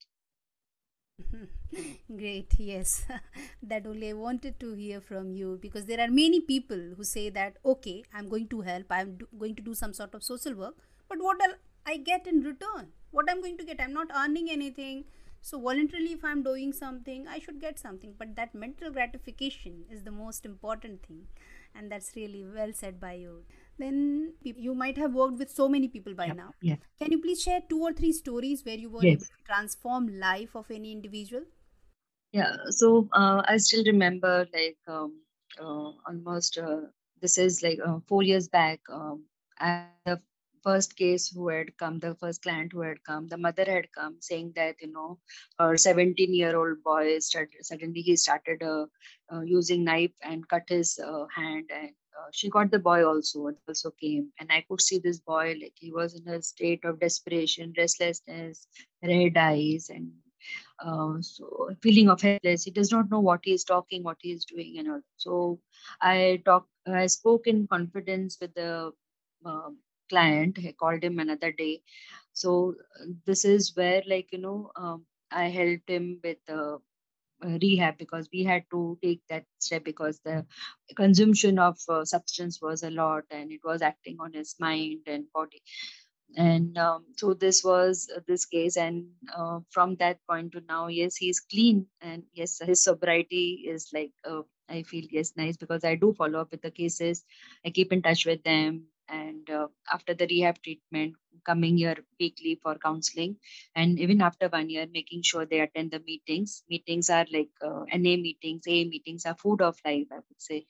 Great, 2.18 2.54
yes. 2.58 3.06
that 3.64 3.86
only 3.88 4.10
I 4.10 4.14
wanted 4.14 4.60
to 4.60 4.74
hear 4.74 5.02
from 5.02 5.32
you 5.34 5.58
because 5.62 5.86
there 5.86 6.00
are 6.00 6.08
many 6.10 6.42
people 6.42 6.82
who 6.96 7.04
say 7.04 7.30
that, 7.30 7.58
okay, 7.66 8.04
I'm 8.14 8.30
going 8.30 8.48
to 8.50 8.62
help, 8.62 8.86
I'm 8.90 9.18
do- 9.18 9.28
going 9.38 9.56
to 9.56 9.62
do 9.62 9.74
some 9.74 9.94
sort 9.94 10.14
of 10.14 10.24
social 10.24 10.54
work, 10.56 10.76
but 11.10 11.20
what 11.20 11.38
will 11.40 11.56
I 11.86 11.98
get 11.98 12.28
in 12.28 12.42
return? 12.42 12.90
What 13.12 13.30
I'm 13.30 13.42
going 13.42 13.58
to 13.58 13.64
get? 13.66 13.80
I'm 13.82 13.94
not 13.94 14.08
earning 14.16 14.50
anything. 14.50 15.06
So, 15.42 15.60
voluntarily, 15.60 16.14
if 16.14 16.26
I'm 16.26 16.44
doing 16.44 16.74
something, 16.74 17.28
I 17.28 17.40
should 17.40 17.62
get 17.62 17.80
something. 17.80 18.14
But 18.18 18.36
that 18.36 18.54
mental 18.54 18.92
gratification 18.92 19.86
is 19.90 20.04
the 20.04 20.12
most 20.12 20.46
important 20.46 21.06
thing. 21.08 21.28
And 21.74 21.92
that's 21.92 22.16
really 22.16 22.44
well 22.44 22.74
said 22.74 23.00
by 23.00 23.14
you. 23.14 23.44
Then 23.80 24.34
you 24.44 24.74
might 24.74 24.98
have 24.98 25.14
worked 25.14 25.38
with 25.40 25.52
so 25.52 25.68
many 25.70 25.88
people 25.88 26.14
by 26.14 26.32
now. 26.32 26.54
yeah. 26.62 26.76
Can 27.00 27.12
you 27.12 27.20
please 27.22 27.42
share 27.42 27.62
two 27.70 27.82
or 27.82 27.94
three 27.94 28.12
stories 28.14 28.66
where 28.66 28.78
you 28.78 28.90
were 28.90 29.04
Yes. 29.04 29.14
able 29.14 29.26
to 29.26 29.44
transform 29.46 30.08
life 30.20 30.56
of 30.56 30.70
any 30.72 30.92
individual? 30.92 31.44
Yeah, 32.34 32.56
so 32.70 33.08
uh, 33.14 33.42
I 33.48 33.58
still 33.58 33.84
remember 33.86 34.46
like 34.54 34.78
um, 34.88 35.22
uh, 35.60 35.92
almost 36.08 36.58
uh, 36.58 36.82
this 37.22 37.38
is 37.38 37.64
like 37.64 37.80
uh, 37.86 38.00
four 38.08 38.24
years 38.24 38.48
back. 38.50 38.82
Um, 38.92 39.26
I, 39.60 39.86
the 40.06 40.22
first 40.64 40.96
case 40.98 41.30
who 41.30 41.48
had 41.50 41.76
come, 41.78 42.00
the 42.00 42.16
first 42.16 42.42
client 42.44 42.74
who 42.74 42.82
had 42.82 43.04
come, 43.04 43.28
the 43.28 43.38
mother 43.38 43.64
had 43.66 43.92
come 43.94 44.18
saying 44.20 44.54
that 44.56 44.76
you 44.82 44.92
know 44.92 45.20
her 45.60 45.78
17 45.78 46.34
year 46.34 46.56
old 46.58 46.84
boy 46.84 47.20
started 47.20 47.66
suddenly 47.66 48.02
he 48.02 48.16
started 48.16 48.62
uh, 48.64 48.86
uh, 49.34 49.42
using 49.42 49.84
knife 49.84 50.12
and 50.24 50.48
cut 50.50 50.64
his 50.68 51.00
uh, 51.04 51.26
hand 51.36 51.70
and. 51.74 51.92
Uh, 52.18 52.28
she 52.32 52.50
got 52.50 52.72
the 52.72 52.80
boy 52.80 53.06
also 53.06 53.48
and 53.48 53.58
also 53.68 53.92
came. 54.02 54.32
And 54.40 54.52
i 54.52 54.64
could 54.70 54.82
see 54.82 55.00
this 55.00 55.20
boy 55.20 55.56
like 55.62 55.74
he 55.76 55.92
was 55.92 56.16
in 56.16 56.28
a 56.28 56.42
state 56.42 56.86
of 56.86 57.00
desperation 57.00 57.74
restlessness 57.78 58.68
red 59.04 59.38
eyes 59.38 59.90
and 59.90 60.12
uh, 60.86 61.22
so 61.22 61.70
feeling 61.82 62.10
of 62.10 62.22
helpless. 62.22 62.64
He 62.64 62.72
does 62.72 62.92
not 62.92 63.10
know 63.12 63.20
what 63.20 63.42
he 63.44 63.54
is 63.54 63.64
talking 63.64 64.04
what 64.04 64.18
he 64.22 64.32
is 64.32 64.46
doing 64.46 64.78
and 64.80 64.90
all. 64.92 65.02
So 65.18 65.60
i 66.02 66.42
talk 66.46 66.68
i 66.88 67.08
spoke 67.08 67.48
in 67.48 67.68
confidence 67.68 68.38
with 68.42 68.54
the 68.56 68.92
uh, 69.46 69.70
client. 70.10 70.60
I 70.60 70.74
called 70.80 71.04
him 71.04 71.20
another 71.20 71.52
day. 71.52 71.82
So 72.34 72.76
this 73.26 73.46
is 73.46 73.76
where 73.76 74.04
like 74.08 74.30
you 74.32 74.40
know 74.40 74.72
um, 74.76 75.06
i 75.32 75.46
helped 75.50 75.90
him 75.90 76.20
with 76.24 76.38
uh, 76.50 76.78
rehab 77.42 77.98
because 77.98 78.30
we 78.34 78.44
had 78.44 78.64
to 78.72 78.98
take 79.04 79.22
that 79.30 79.46
step 79.60 79.84
because 79.84 80.20
the 80.26 80.46
consumption 80.96 81.60
of 81.60 81.78
uh, 81.90 82.04
substance 82.06 82.62
was 82.62 82.84
a 82.84 82.92
lot 82.92 83.24
and 83.32 83.52
it 83.52 83.62
was 83.64 83.82
acting 83.82 84.18
on 84.20 84.34
his 84.34 84.56
mind 84.60 85.02
and 85.08 85.26
body. 85.34 85.62
And 86.36 86.78
um, 86.78 87.06
so 87.18 87.34
this 87.34 87.64
was 87.64 88.10
uh, 88.16 88.20
this 88.28 88.46
case 88.46 88.78
and 88.78 89.06
uh, 89.36 89.60
from 89.70 89.96
that 89.96 90.20
point 90.30 90.52
to 90.54 90.62
now 90.68 90.88
yes 90.88 91.16
he's 91.16 91.40
clean 91.40 91.88
and 92.02 92.24
yes 92.34 92.60
his 92.64 92.84
sobriety 92.84 93.66
is 93.68 93.90
like 93.94 94.12
uh, 94.30 94.42
i 94.70 94.84
feel 94.84 95.06
yes 95.12 95.34
nice 95.38 95.56
because 95.58 95.84
i 95.86 95.96
do 95.96 96.14
follow 96.14 96.42
up 96.42 96.52
with 96.52 96.62
the 96.62 96.72
cases. 96.72 97.24
I 97.66 97.70
keep 97.72 97.92
in 97.94 98.02
touch 98.02 98.26
with 98.26 98.44
them 98.44 98.86
and 99.10 99.50
uh, 99.50 99.68
after 99.92 100.14
the 100.14 100.28
rehab 100.30 100.62
treatment 100.64 101.16
coming 101.46 101.78
here 101.78 101.96
weekly 102.20 102.60
for 102.62 102.76
counseling 102.76 103.36
and 103.76 104.00
even 104.00 104.22
after 104.22 104.48
one 104.50 104.70
year 104.70 104.86
making 104.92 105.22
sure 105.24 105.46
they 105.46 105.60
attend 105.62 105.92
the 105.92 106.00
meetings. 106.00 106.64
Meetings 106.70 107.10
are 107.10 107.26
like 107.32 107.50
uh, 107.66 107.84
na 107.94 108.16
meetings 108.28 108.64
a 108.68 108.86
meetings 108.86 109.26
are 109.26 109.36
food 109.36 109.62
of 109.62 109.78
life 109.86 110.08
i 110.12 110.16
would 110.16 110.42
say. 110.50 110.66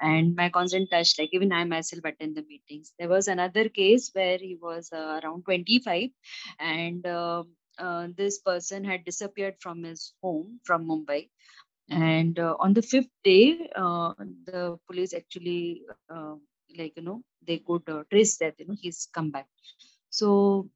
And 0.00 0.34
my 0.36 0.48
constant 0.50 0.90
touch 0.90 1.18
like 1.18 1.30
even 1.32 1.52
i 1.52 1.64
myself 1.64 2.04
attend 2.04 2.36
the 2.36 2.42
meetings. 2.42 2.92
There 2.98 3.08
was 3.08 3.28
another 3.28 3.68
case 3.68 4.10
where 4.12 4.38
he 4.38 4.56
was 4.60 4.90
uh, 4.92 5.20
around 5.22 5.44
25 5.44 6.10
and 6.58 7.06
uh, 7.06 7.44
uh, 7.78 8.08
this 8.16 8.38
person 8.40 8.84
had 8.84 9.04
disappeared 9.04 9.56
from 9.60 9.84
his 9.84 10.14
home 10.22 10.60
from 10.64 10.86
mumbai. 10.86 11.28
And 11.90 12.38
uh, 12.38 12.56
on 12.60 12.74
the 12.74 12.82
fifth 12.82 13.10
day 13.24 13.68
uh, 13.76 14.14
the 14.46 14.78
police 14.86 15.14
actually 15.14 15.82
like 16.78 16.92
you 16.96 17.02
know 17.02 17.22
they 17.46 17.58
could 17.58 17.88
uh, 17.88 18.02
trace 18.10 18.36
that 18.38 18.54
you 18.58 18.66
know 18.66 18.76
he's 18.80 19.08
come 19.14 19.30
back. 19.30 19.46
So 20.10 20.68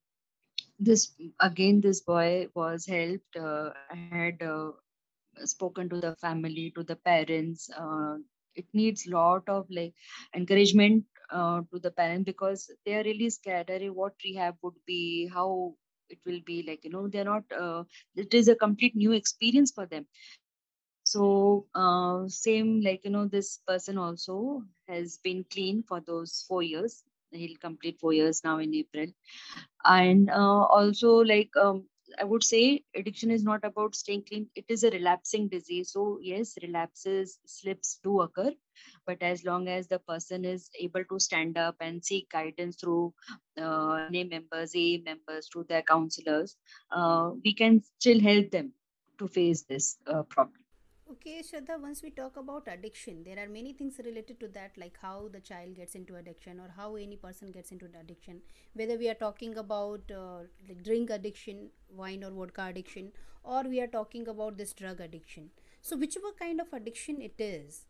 this 0.79 1.03
again 1.41 1.81
this 1.81 2.01
boy 2.01 2.49
was 2.55 2.87
helped 2.87 3.37
uh, 3.37 3.71
had 3.87 4.23
uh, 4.43 4.71
spoken 5.45 5.89
to 5.89 6.01
the 6.01 6.13
family 6.17 6.73
to 6.75 6.83
the 6.83 6.97
parents 6.97 7.69
uh, 7.79 8.17
it 8.55 8.67
needs 8.73 9.07
lot 9.07 9.43
of 9.49 9.67
like 9.71 9.93
encouragement 10.35 11.05
uh, 11.31 11.61
to 11.73 11.79
the 11.79 11.91
parents 11.91 12.25
because 12.25 12.71
they 12.85 12.95
are 12.95 13.03
really 13.05 13.31
scared 13.31 13.69
Arey, 13.69 13.91
what 13.91 14.13
rehab 14.25 14.57
would 14.63 14.79
be 14.87 15.29
how 15.33 15.75
it 16.09 16.19
will 16.27 16.41
be 16.47 16.65
like 16.67 16.85
you 16.85 16.91
know 16.91 17.09
they're 17.09 17.25
not 17.33 17.45
uh, 17.59 17.85
it 18.17 18.35
is 18.35 18.49
a 18.49 18.57
complete 18.57 18.95
new 18.97 19.13
experience 19.13 19.73
for 19.73 19.87
them 19.87 20.07
so 21.05 21.67
uh, 21.75 22.29
same 22.29 22.81
like 22.83 23.05
you 23.05 23.11
know 23.11 23.27
this 23.27 23.59
person 23.69 23.99
also 23.99 24.63
has 24.89 25.19
been 25.25 25.45
clean 25.53 25.83
for 25.89 26.01
those 26.01 26.45
four 26.49 26.63
years. 26.63 27.05
He'll 27.33 27.57
complete 27.61 27.99
four 28.01 28.13
years 28.15 28.43
now 28.45 28.59
in 28.59 28.75
april. 28.75 29.07
And 29.85 30.31
uh, 30.31 30.63
also 30.79 31.17
like 31.33 31.51
um, 31.61 31.85
i 32.21 32.25
would 32.25 32.45
say 32.45 32.83
addiction 32.97 33.31
is 33.31 33.45
not 33.45 33.65
about 33.65 33.95
staying 33.95 34.23
clean. 34.29 34.49
It 34.55 34.67
is 34.69 34.85
a 34.85 34.91
relapsing 34.91 35.49
disease. 35.49 35.93
So 35.93 36.19
yes 36.23 36.57
relapses 36.63 37.39
slips 37.47 38.01
do 38.03 38.21
occur. 38.23 38.53
But 39.07 39.23
as 39.23 39.45
long 39.45 39.69
as 39.69 39.89
the 39.89 39.99
person 39.99 40.45
is 40.45 40.71
able 40.81 41.05
to 41.11 41.21
stand 41.21 41.59
up 41.59 41.77
and 41.81 42.05
seek 42.05 42.31
guidance 42.31 42.77
through 42.77 43.15
uh, 43.61 44.01
members 44.11 44.75
a 44.77 44.99
members 44.99 45.49
to 45.49 45.65
their 45.69 45.83
counselors 45.83 46.57
uh, 46.93 47.31
we 47.45 47.55
can 47.55 47.81
still 48.01 48.21
help 48.21 48.51
them 48.51 48.73
to 49.19 49.29
face 49.29 49.63
this 49.63 49.99
uh, 50.07 50.23
problem 50.25 50.64
Okay, 51.15 51.43
Shraddha, 51.43 51.81
once 51.81 52.03
we 52.03 52.11
talk 52.11 52.37
about 52.37 52.67
addiction, 52.67 53.23
there 53.25 53.39
are 53.39 53.49
many 53.49 53.73
things 53.73 54.01
related 54.05 54.41
to 54.41 54.49
that, 54.49 54.73
like 54.77 54.97
how 55.01 55.29
the 55.33 55.39
child 55.41 55.77
gets 55.77 55.95
into 55.95 56.17
addiction 56.17 56.59
or 56.59 56.69
how 56.77 56.97
any 56.97 57.17
person 57.17 57.53
gets 57.53 57.71
into 57.71 57.87
addiction. 58.01 58.41
Whether 58.73 58.97
we 58.97 59.09
are 59.09 59.15
talking 59.15 59.57
about 59.57 60.11
uh, 60.11 60.39
like 60.69 60.83
drink 60.83 61.11
addiction, 61.11 61.69
wine 61.89 62.25
or 62.25 62.31
vodka 62.31 62.67
addiction, 62.71 63.13
or 63.45 63.63
we 63.63 63.81
are 63.81 63.87
talking 63.87 64.27
about 64.29 64.57
this 64.57 64.73
drug 64.73 65.01
addiction. 65.01 65.51
So, 65.83 65.97
whichever 65.97 66.33
kind 66.39 66.61
of 66.61 66.73
addiction 66.73 67.21
it 67.23 67.35
is, 67.39 67.85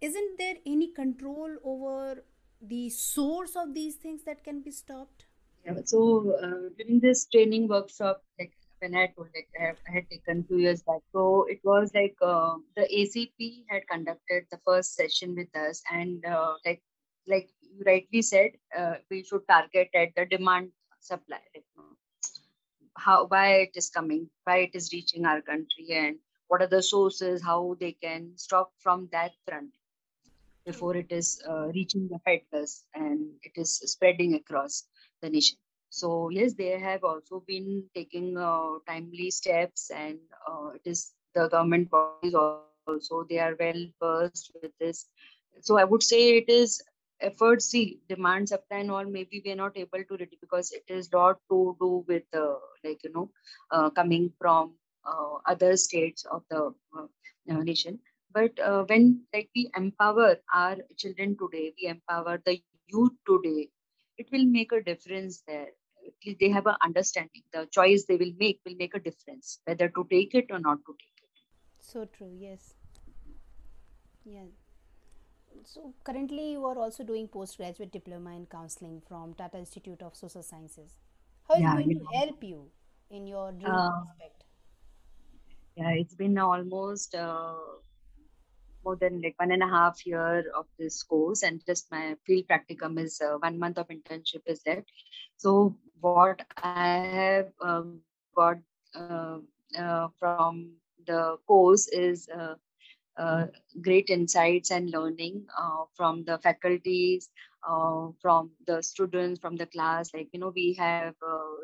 isn't 0.00 0.38
there 0.38 0.56
any 0.66 0.88
control 0.88 1.56
over 1.64 2.24
the 2.60 2.90
source 2.90 3.56
of 3.56 3.72
these 3.74 3.94
things 3.94 4.24
that 4.24 4.44
can 4.44 4.60
be 4.60 4.70
stopped? 4.70 5.24
Yeah, 5.64 5.78
so 5.84 6.34
uh, 6.42 6.68
during 6.76 7.00
this 7.00 7.26
training 7.26 7.68
workshop, 7.68 8.22
like 8.38 8.52
when 8.80 8.94
I 8.94 9.06
told, 9.08 9.28
like 9.34 9.48
I, 9.58 9.92
had 9.92 10.08
taken 10.10 10.44
two 10.48 10.58
years 10.58 10.82
back, 10.82 11.00
so 11.12 11.46
it 11.48 11.60
was 11.64 11.92
like 11.94 12.16
uh, 12.22 12.54
the 12.76 12.82
ACP 12.82 13.64
had 13.68 13.88
conducted 13.88 14.44
the 14.50 14.58
first 14.64 14.94
session 14.94 15.34
with 15.34 15.54
us, 15.56 15.82
and 15.92 16.24
uh, 16.24 16.54
like 16.64 16.82
like 17.26 17.48
you 17.62 17.82
rightly 17.86 18.22
said, 18.22 18.52
uh, 18.76 18.94
we 19.10 19.24
should 19.24 19.46
target 19.48 19.88
at 19.94 20.10
the 20.16 20.26
demand 20.26 20.70
supply, 21.00 21.40
like, 21.54 21.64
how 22.96 23.26
why 23.26 23.48
it 23.66 23.70
is 23.74 23.90
coming, 23.90 24.28
why 24.44 24.58
it 24.58 24.74
is 24.74 24.92
reaching 24.92 25.24
our 25.24 25.42
country, 25.42 25.88
and 25.90 26.16
what 26.48 26.62
are 26.62 26.68
the 26.68 26.82
sources, 26.82 27.42
how 27.42 27.76
they 27.80 27.92
can 27.92 28.32
stop 28.36 28.72
from 28.78 29.08
that 29.12 29.32
front 29.46 29.70
before 30.64 30.96
it 30.96 31.10
is 31.10 31.40
uh, 31.48 31.68
reaching 31.68 32.08
the 32.08 32.18
peddlers 32.26 32.84
and 32.94 33.30
it 33.42 33.52
is 33.54 33.78
spreading 33.92 34.34
across 34.34 34.84
the 35.22 35.30
nation. 35.30 35.56
So 35.90 36.30
yes, 36.30 36.54
they 36.54 36.78
have 36.78 37.04
also 37.04 37.42
been 37.46 37.84
taking 37.94 38.36
uh, 38.38 38.78
timely 38.88 39.30
steps, 39.30 39.90
and 39.90 40.18
uh, 40.48 40.68
it 40.74 40.82
is 40.84 41.12
the 41.34 41.48
government 41.48 41.90
bodies 41.90 42.34
also 42.34 42.74
they 42.82 43.38
are 43.38 43.54
well 43.58 43.82
versed 44.00 44.10
with 44.10 44.12
this. 44.78 45.06
So 45.16 45.78
I 45.78 45.84
would 45.84 46.02
say 46.02 46.36
it 46.38 46.48
is 46.48 46.82
effort. 46.84 47.62
See, 47.62 48.00
demand, 48.08 48.48
supply, 48.48 48.78
and 48.78 48.90
all. 48.90 49.04
Maybe 49.04 49.40
we 49.44 49.52
are 49.52 49.56
not 49.56 49.76
able 49.76 50.04
to 50.04 50.16
ready 50.18 50.38
because 50.40 50.72
it 50.72 50.84
is 50.88 51.12
lot 51.12 51.38
to 51.50 51.76
do 51.80 52.04
with 52.06 52.24
uh, 52.34 52.54
like 52.84 53.02
you 53.04 53.12
know 53.12 53.28
uh, 53.70 53.90
coming 53.90 54.32
from 54.38 54.72
uh, 55.06 55.34
other 55.46 55.76
states 55.76 56.24
of 56.30 56.42
the 56.50 56.72
uh, 56.98 57.06
nation 57.62 57.98
but 58.32 58.52
when 58.88 59.20
like 59.32 59.48
we 59.54 59.70
empower 59.76 60.36
our 60.54 60.76
children 60.96 61.36
today 61.42 61.72
we 61.80 61.88
empower 61.88 62.40
the 62.46 62.60
youth 62.88 63.12
today 63.26 63.68
it 64.18 64.26
will 64.32 64.44
make 64.44 64.72
a 64.72 64.82
difference 64.82 65.42
there 65.46 65.68
they 66.40 66.50
have 66.50 66.66
an 66.66 66.76
understanding 66.82 67.42
the 67.52 67.66
choice 67.78 68.04
they 68.04 68.16
will 68.16 68.32
make 68.38 68.60
will 68.64 68.76
make 68.76 68.94
a 68.94 69.00
difference 69.00 69.60
whether 69.64 69.88
to 69.88 70.06
take 70.10 70.34
it 70.34 70.46
or 70.50 70.60
not 70.60 70.78
to 70.86 70.94
take 71.02 71.22
it 71.22 71.30
So 71.80 72.04
true, 72.04 72.34
yes. 72.38 72.74
Yeah. 74.24 74.48
So 75.64 75.92
currently 76.04 76.52
you 76.52 76.64
are 76.66 76.78
also 76.78 77.02
doing 77.04 77.26
postgraduate 77.28 77.90
diploma 77.92 78.34
in 78.36 78.46
counseling 78.46 79.02
from 79.08 79.34
Tata 79.34 79.58
Institute 79.58 80.00
of 80.02 80.14
Social 80.16 80.42
Sciences. 80.42 80.98
How 81.48 81.56
is 81.56 81.64
it 81.64 81.64
yeah 81.64 81.74
going 81.74 81.90
to 81.90 82.04
know 82.04 82.10
help 82.12 82.42
you 82.44 82.70
in 83.10 83.26
your 83.26 83.52
dream 83.52 83.70
uh, 83.70 83.90
aspect? 83.90 84.44
yeah 85.76 85.90
it's 85.90 86.14
been 86.14 86.38
almost 86.38 87.14
uh, 87.14 87.54
more 88.86 88.96
than 88.96 89.20
like 89.22 89.34
one 89.38 89.52
and 89.52 89.62
a 89.62 89.68
half 89.68 90.06
year 90.06 90.44
of 90.56 90.66
this 90.78 91.02
course 91.02 91.42
and 91.42 91.62
just 91.66 91.90
my 91.90 92.14
field 92.26 92.44
practicum 92.48 92.98
is 93.04 93.20
uh, 93.20 93.36
one 93.46 93.58
month 93.58 93.78
of 93.78 93.88
internship 93.88 94.42
is 94.46 94.62
left 94.66 94.92
so 95.36 95.74
what 96.00 96.42
i 96.62 96.98
have 97.20 97.48
uh, 97.60 97.82
got 98.36 98.58
uh, 98.94 99.38
uh, 99.78 100.08
from 100.18 100.70
the 101.06 101.36
course 101.46 101.88
is 101.88 102.28
uh, 102.28 102.54
uh, 103.18 103.46
great 103.80 104.10
insights 104.10 104.70
and 104.70 104.90
learning 104.90 105.44
uh, 105.58 105.84
from 105.94 106.24
the 106.24 106.38
faculties, 106.38 107.30
from 108.20 108.50
the 108.66 108.82
students, 108.82 109.40
from 109.40 109.56
the 109.56 109.66
class. 109.66 110.12
Like, 110.14 110.28
you 110.32 110.38
know, 110.38 110.52
we 110.54 110.74
have 110.74 111.14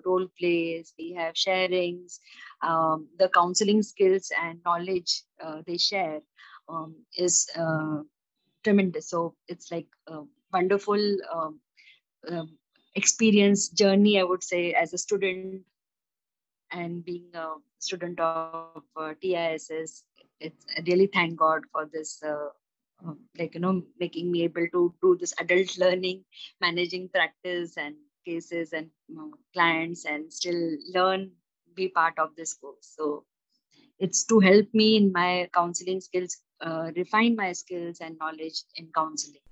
role 0.04 0.26
plays, 0.38 0.94
we 0.98 1.12
have 1.12 1.34
sharings, 1.34 2.18
um, 2.62 3.06
the 3.18 3.28
counseling 3.28 3.82
skills 3.82 4.32
and 4.42 4.60
knowledge 4.64 5.22
they 5.66 5.76
share 5.76 6.20
um, 6.68 6.96
is 7.16 7.48
uh, 7.56 8.02
tremendous. 8.64 9.08
So 9.08 9.34
it's 9.48 9.70
like 9.70 9.88
a 10.06 10.20
wonderful 10.52 11.16
um, 11.34 11.60
um, 12.28 12.58
experience 12.94 13.68
journey, 13.68 14.20
I 14.20 14.24
would 14.24 14.42
say, 14.42 14.74
as 14.74 14.92
a 14.92 14.98
student 14.98 15.62
and 16.70 17.04
being 17.04 17.28
a 17.34 17.54
student 17.78 18.18
of 18.20 18.82
uh, 18.96 19.14
TISS 19.20 20.04
it's 20.42 20.66
I 20.76 20.82
really 20.86 21.06
thank 21.06 21.38
God 21.38 21.62
for 21.72 21.88
this. 21.92 22.22
Uh, 22.22 22.48
um, 23.04 23.18
like 23.38 23.54
you 23.54 23.60
know, 23.60 23.82
making 23.98 24.30
me 24.30 24.44
able 24.44 24.66
to 24.72 24.94
do 25.02 25.16
this 25.18 25.34
adult 25.40 25.78
learning, 25.78 26.24
managing 26.60 27.08
practice 27.08 27.76
and 27.76 27.96
cases 28.24 28.72
and 28.72 28.90
clients, 29.52 30.04
and 30.04 30.32
still 30.32 30.76
learn, 30.94 31.32
be 31.74 31.88
part 31.88 32.18
of 32.18 32.34
this 32.36 32.54
course. 32.54 32.94
So 32.96 33.24
it's 33.98 34.24
to 34.26 34.38
help 34.40 34.66
me 34.72 34.96
in 34.96 35.12
my 35.12 35.48
counseling 35.54 36.00
skills, 36.00 36.36
uh, 36.62 36.90
refine 36.96 37.36
my 37.36 37.52
skills 37.52 38.00
and 38.00 38.16
knowledge 38.18 38.64
in 38.76 38.90
counseling. 38.94 39.42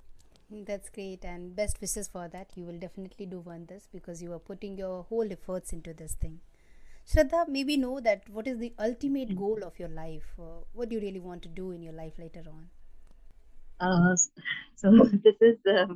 That's 0.51 0.91
great, 0.91 1.25
and 1.25 1.57
best 1.57 1.81
wishes 1.81 2.09
for 2.09 2.29
that. 2.29 2.51
You 2.55 2.65
will 2.67 2.79
definitely 2.79 3.27
do 3.27 3.41
wonders 3.41 3.89
because 3.93 4.23
you 4.23 4.33
are 4.35 4.39
putting 4.39 4.77
your 4.77 5.05
whole 5.05 5.33
efforts 5.33 5.73
into 5.73 5.95
this 5.95 6.15
thing. 6.15 6.41
Shraddha, 7.07 7.49
maybe 7.49 7.77
know 7.77 8.01
that 8.01 8.29
what 8.29 8.47
is 8.47 8.59
the 8.59 8.75
ultimate 8.79 9.35
goal 9.37 9.65
of 9.65 9.79
your 9.79 9.89
life? 9.89 10.35
Uh, 10.39 10.63
what 10.73 10.89
do 10.89 10.97
you 10.97 11.01
really 11.01 11.21
want 11.21 11.43
to 11.43 11.49
do 11.49 11.73
in 11.73 11.83
your 11.83 11.95
life 11.95 12.19
later 12.19 12.45
on? 12.49 12.69
Uh, 13.81 14.15
so 14.77 14.91
this 15.25 15.37
is 15.41 15.59
uh, 15.67 15.87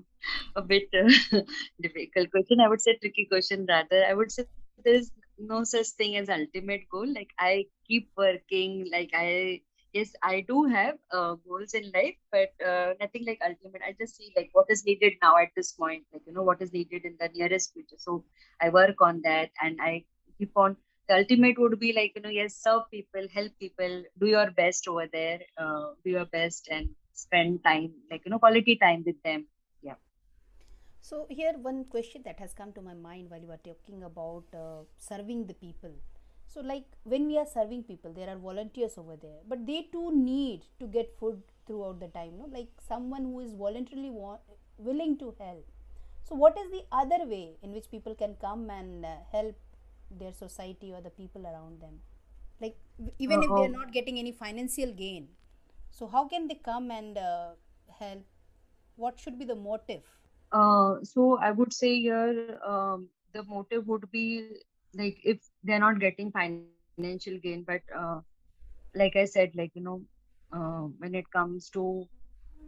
a 0.56 0.62
bit 0.62 0.88
uh, 0.94 1.40
difficult 1.80 2.30
question. 2.30 2.60
I 2.60 2.68
would 2.68 2.80
say 2.80 2.96
tricky 2.96 3.26
question 3.26 3.66
rather. 3.68 4.04
I 4.04 4.14
would 4.14 4.32
say 4.32 4.46
there 4.84 4.94
is 4.94 5.10
no 5.38 5.64
such 5.64 5.88
thing 5.88 6.16
as 6.16 6.28
ultimate 6.28 6.88
goal. 6.90 7.06
Like 7.12 7.30
I 7.38 7.66
keep 7.86 8.10
working. 8.16 8.88
Like 8.90 9.10
I 9.14 9.60
yes, 9.94 10.12
I 10.22 10.44
do 10.46 10.64
have 10.64 10.96
uh, 11.10 11.36
goals 11.48 11.74
in 11.74 11.90
life, 11.94 12.16
but 12.30 12.50
uh, 12.66 12.94
nothing 13.00 13.24
like 13.26 13.40
ultimate. 13.42 13.82
I 13.86 13.94
just 13.98 14.16
see 14.16 14.32
like 14.36 14.50
what 14.52 14.66
is 14.68 14.84
needed 14.84 15.14
now 15.22 15.36
at 15.38 15.48
this 15.56 15.72
point. 15.72 16.04
Like 16.12 16.22
you 16.26 16.34
know 16.34 16.42
what 16.42 16.60
is 16.60 16.72
needed 16.72 17.04
in 17.04 17.16
the 17.20 17.30
nearest 17.34 17.72
future. 17.72 17.96
So 17.98 18.24
I 18.60 18.68
work 18.68 19.00
on 19.00 19.22
that, 19.24 19.50
and 19.62 19.80
I 19.80 20.04
keep 20.38 20.52
on 20.56 20.76
the 21.08 21.16
ultimate 21.16 21.58
would 21.58 21.78
be 21.78 21.92
like 21.92 22.12
you 22.16 22.22
know 22.22 22.30
yes 22.30 22.54
serve 22.66 22.84
people 22.90 23.26
help 23.32 23.52
people 23.60 24.02
do 24.18 24.26
your 24.26 24.50
best 24.50 24.88
over 24.88 25.06
there 25.12 25.40
uh, 25.58 25.86
do 26.04 26.10
your 26.10 26.24
best 26.26 26.68
and 26.70 26.88
spend 27.12 27.62
time 27.64 27.92
like 28.10 28.22
you 28.24 28.30
know 28.30 28.38
quality 28.38 28.76
time 28.76 29.02
with 29.06 29.20
them 29.22 29.46
yeah 29.82 30.00
so 31.00 31.26
here 31.28 31.52
one 31.68 31.84
question 31.84 32.22
that 32.24 32.38
has 32.38 32.54
come 32.54 32.72
to 32.72 32.82
my 32.82 32.94
mind 32.94 33.30
while 33.30 33.40
you 33.40 33.48
were 33.48 33.64
talking 33.68 34.02
about 34.02 34.44
uh, 34.54 34.82
serving 34.96 35.46
the 35.46 35.54
people 35.54 35.94
so 36.54 36.60
like 36.60 36.84
when 37.02 37.26
we 37.26 37.36
are 37.42 37.46
serving 37.52 37.82
people 37.82 38.12
there 38.18 38.28
are 38.32 38.36
volunteers 38.36 38.96
over 38.96 39.16
there 39.16 39.40
but 39.48 39.66
they 39.66 39.78
too 39.92 40.10
need 40.14 40.66
to 40.78 40.86
get 40.86 41.12
food 41.18 41.42
throughout 41.66 41.98
the 42.00 42.08
time 42.08 42.38
no? 42.38 42.48
Like 42.52 42.68
someone 42.88 43.24
who 43.24 43.40
is 43.40 43.54
voluntarily 43.54 44.10
wa- 44.10 44.38
willing 44.78 45.16
to 45.18 45.34
help. 45.38 45.66
So 46.28 46.34
what 46.34 46.56
is 46.58 46.70
the 46.70 46.84
other 46.92 47.26
way 47.26 47.56
in 47.62 47.72
which 47.72 47.90
people 47.90 48.14
can 48.14 48.36
come 48.40 48.70
and 48.70 49.04
uh, 49.04 49.16
help 49.32 49.56
their 50.10 50.32
society 50.32 50.92
or 50.92 51.00
the 51.00 51.10
people 51.10 51.46
around 51.46 51.80
them? 51.80 52.00
Like 52.60 52.76
even 53.18 53.40
uh, 53.40 53.42
if 53.42 53.48
they're 53.56 53.68
not 53.68 53.92
getting 53.92 54.18
any 54.18 54.32
financial 54.32 54.92
gain. 54.92 55.28
So 55.90 56.06
how 56.06 56.28
can 56.28 56.48
they 56.48 56.54
come 56.54 56.90
and 56.90 57.18
uh, 57.18 57.50
help? 57.98 58.24
What 58.96 59.18
should 59.20 59.38
be 59.38 59.44
the 59.44 59.56
motive? 59.56 60.02
Uh, 60.52 60.96
so 61.02 61.36
i 61.40 61.50
would 61.50 61.72
say 61.72 61.98
here 62.00 62.58
um, 62.64 63.08
the 63.32 63.42
motive 63.42 63.88
would 63.88 64.08
be 64.12 64.26
like 64.94 65.18
if 65.24 65.40
they're 65.64 65.80
not 65.86 66.00
getting 66.00 66.32
financial 66.32 66.88
gain 66.94 67.20
but 67.20 67.36
uh, 67.52 67.74
like 68.50 68.76
i 68.76 68.80
said 68.80 69.14
like 69.16 69.36
you 69.38 69.46
know 69.46 69.66
uh, 70.56 70.84
when 70.98 71.14
it 71.14 71.24
comes 71.32 71.68
to 71.70 72.06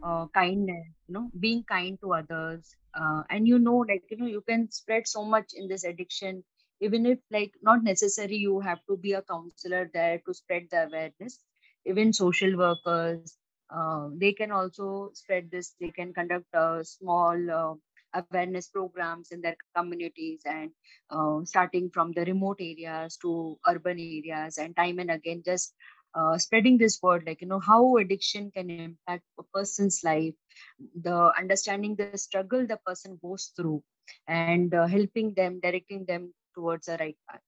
uh, 0.03 0.25
kindness 0.33 0.85
you 1.07 1.13
know 1.13 1.29
being 1.39 1.63
kind 1.69 1.97
to 2.01 2.13
others 2.13 2.75
uh, 2.99 3.21
and 3.29 3.47
you 3.47 3.59
know 3.59 3.77
like 3.89 4.03
you 4.09 4.17
know 4.17 4.25
you 4.27 4.41
can 4.47 4.69
spread 4.71 5.07
so 5.07 5.23
much 5.25 5.53
in 5.55 5.67
this 5.67 5.83
addiction 5.83 6.43
even 6.81 7.05
if 7.05 7.19
like 7.31 7.51
not 7.61 7.83
necessary 7.83 8.35
you 8.37 8.59
have 8.59 8.79
to 8.89 8.97
be 8.97 9.13
a 9.13 9.21
counselor 9.21 9.89
there 9.93 10.19
to 10.25 10.33
spread 10.33 10.63
the 10.71 10.85
awareness. 10.85 11.39
Even 11.85 12.13
social 12.13 12.57
workers 12.57 13.31
uh, 13.69 14.09
they 14.15 14.33
can 14.33 14.51
also 14.51 15.09
spread 15.13 15.49
this. 15.51 15.75
They 15.79 15.89
can 15.89 16.13
conduct 16.13 16.45
a 16.53 16.83
small 16.83 17.51
uh, 17.51 17.73
awareness 18.17 18.67
programs 18.67 19.31
in 19.31 19.41
their 19.41 19.55
communities 19.75 20.41
and 20.45 20.71
uh, 21.09 21.39
starting 21.45 21.89
from 21.93 22.11
the 22.13 22.25
remote 22.25 22.59
areas 22.61 23.17
to 23.21 23.57
urban 23.67 23.99
areas 23.99 24.57
and 24.57 24.75
time 24.75 24.99
and 24.99 25.11
again 25.11 25.41
just 25.45 25.73
uh, 26.15 26.37
spreading 26.37 26.77
this 26.77 26.99
word 27.03 27.23
like 27.27 27.41
you 27.41 27.47
know 27.47 27.59
how 27.59 27.97
addiction 27.97 28.51
can 28.51 28.69
impact 28.71 29.23
a 29.39 29.43
person's 29.53 30.01
life 30.03 30.33
the 31.03 31.31
understanding 31.39 31.95
the 31.97 32.09
struggle 32.17 32.65
the 32.67 32.77
person 32.85 33.19
goes 33.21 33.51
through 33.55 33.83
and 34.31 34.73
uh, 34.73 34.85
helping 34.87 35.33
them 35.33 35.59
directing 35.61 36.05
them 36.05 36.33
towards 36.55 36.85
the 36.85 36.97
right 36.99 37.17
path. 37.29 37.41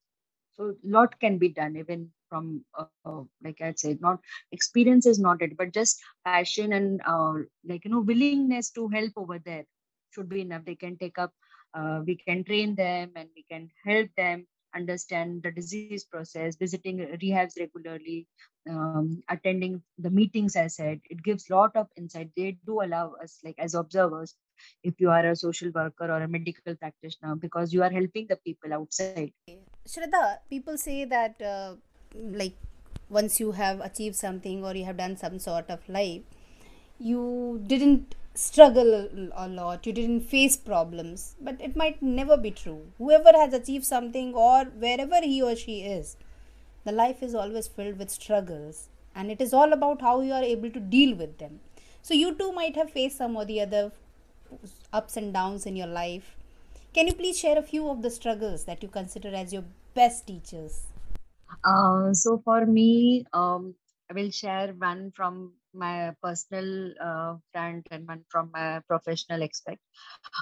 So 0.53 0.69
a 0.69 0.75
lot 0.83 1.19
can 1.19 1.37
be 1.37 1.49
done 1.49 1.75
even 1.77 2.11
from 2.29 2.63
uh, 2.77 2.85
uh, 3.05 3.21
like 3.43 3.59
i 3.61 3.73
said 3.75 3.99
not 4.01 4.19
experience 4.51 5.05
is 5.05 5.19
not 5.19 5.41
it 5.41 5.57
but 5.57 5.73
just 5.73 6.01
passion 6.23 6.73
and 6.73 7.01
uh, 7.07 7.33
like 7.67 7.85
you 7.85 7.91
know 7.91 8.01
willingness 8.11 8.69
to 8.71 8.87
help 8.89 9.11
over 9.15 9.39
there 9.39 9.65
should 10.11 10.29
be 10.29 10.41
enough. 10.41 10.65
They 10.65 10.75
can 10.75 10.97
take 10.97 11.17
up 11.17 11.33
uh, 11.73 12.01
we 12.05 12.15
can 12.15 12.43
train 12.43 12.75
them 12.75 13.11
and 13.15 13.29
we 13.35 13.45
can 13.49 13.69
help 13.85 14.09
them 14.17 14.47
understand 14.75 15.41
the 15.43 15.51
disease 15.51 16.03
process 16.03 16.55
visiting 16.55 16.99
rehabs 17.21 17.59
regularly 17.59 18.27
um, 18.69 19.21
attending 19.29 19.81
the 19.97 20.09
meetings 20.09 20.55
i 20.55 20.67
said. 20.67 20.99
It 21.09 21.23
gives 21.23 21.49
lot 21.49 21.75
of 21.75 21.87
insight. 21.97 22.29
They 22.37 22.57
do 22.65 22.81
allow 22.81 23.13
us 23.21 23.39
like 23.43 23.55
as 23.57 23.73
observers 23.73 24.35
if 24.83 24.99
you 24.99 25.09
are 25.09 25.25
a 25.25 25.35
social 25.35 25.71
worker 25.73 26.05
or 26.05 26.21
a 26.21 26.27
medical 26.27 26.75
practitioner 26.75 27.35
because 27.35 27.73
you 27.73 27.81
are 27.83 27.89
helping 27.89 28.27
the 28.29 28.35
people 28.37 28.73
outside. 28.73 29.31
Shraddha 29.87 30.39
people 30.49 30.77
say 30.77 31.05
that 31.05 31.41
uh, 31.41 31.75
like 32.15 32.53
once 33.09 33.39
you 33.39 33.53
have 33.53 33.79
achieved 33.79 34.15
something 34.15 34.63
or 34.63 34.75
you 34.75 34.85
have 34.85 34.97
done 34.97 35.17
some 35.17 35.39
sort 35.39 35.69
of 35.69 35.87
life 35.89 36.21
you 36.99 37.63
didn't 37.65 38.13
struggle 38.45 38.91
a 39.45 39.47
lot 39.47 39.85
you 39.87 39.93
didn't 39.99 40.29
face 40.33 40.57
problems 40.71 41.35
but 41.47 41.61
it 41.67 41.75
might 41.81 42.01
never 42.01 42.37
be 42.45 42.51
true 42.51 42.81
whoever 42.97 43.33
has 43.41 43.53
achieved 43.53 43.85
something 43.85 44.33
or 44.33 44.65
wherever 44.85 45.21
he 45.21 45.41
or 45.41 45.55
she 45.55 45.79
is 45.97 46.15
the 46.85 46.91
life 46.91 47.23
is 47.27 47.35
always 47.35 47.67
filled 47.67 47.97
with 47.97 48.17
struggles 48.19 48.87
and 49.15 49.31
it 49.31 49.41
is 49.47 49.53
all 49.53 49.73
about 49.73 50.01
how 50.01 50.19
you 50.21 50.33
are 50.33 50.51
able 50.55 50.71
to 50.77 50.79
deal 50.97 51.15
with 51.23 51.37
them 51.39 51.59
so 52.01 52.13
you 52.13 52.33
too 52.35 52.51
might 52.51 52.75
have 52.75 52.91
faced 52.91 53.17
some 53.17 53.35
or 53.35 53.45
the 53.45 53.61
other 53.61 53.91
ups 54.93 55.17
and 55.17 55.33
downs 55.33 55.65
in 55.65 55.75
your 55.75 55.87
life. 55.87 56.35
Can 56.93 57.07
you 57.07 57.13
please 57.13 57.37
share 57.37 57.57
a 57.57 57.63
few 57.63 57.89
of 57.89 58.01
the 58.01 58.09
struggles 58.09 58.65
that 58.65 58.81
you 58.81 58.89
consider 58.89 59.29
as 59.29 59.53
your 59.53 59.63
best 59.93 60.27
teachers? 60.27 60.87
Uh, 61.63 62.13
so 62.13 62.41
for 62.43 62.65
me, 62.65 63.25
um, 63.33 63.75
I 64.09 64.13
will 64.13 64.31
share 64.31 64.73
one 64.77 65.11
from 65.15 65.53
my 65.73 66.13
personal 66.23 66.93
uh, 67.01 67.35
and 67.53 67.85
one 68.05 68.23
from 68.29 68.51
my 68.53 68.79
professional 68.87 69.43
aspect. 69.43 69.81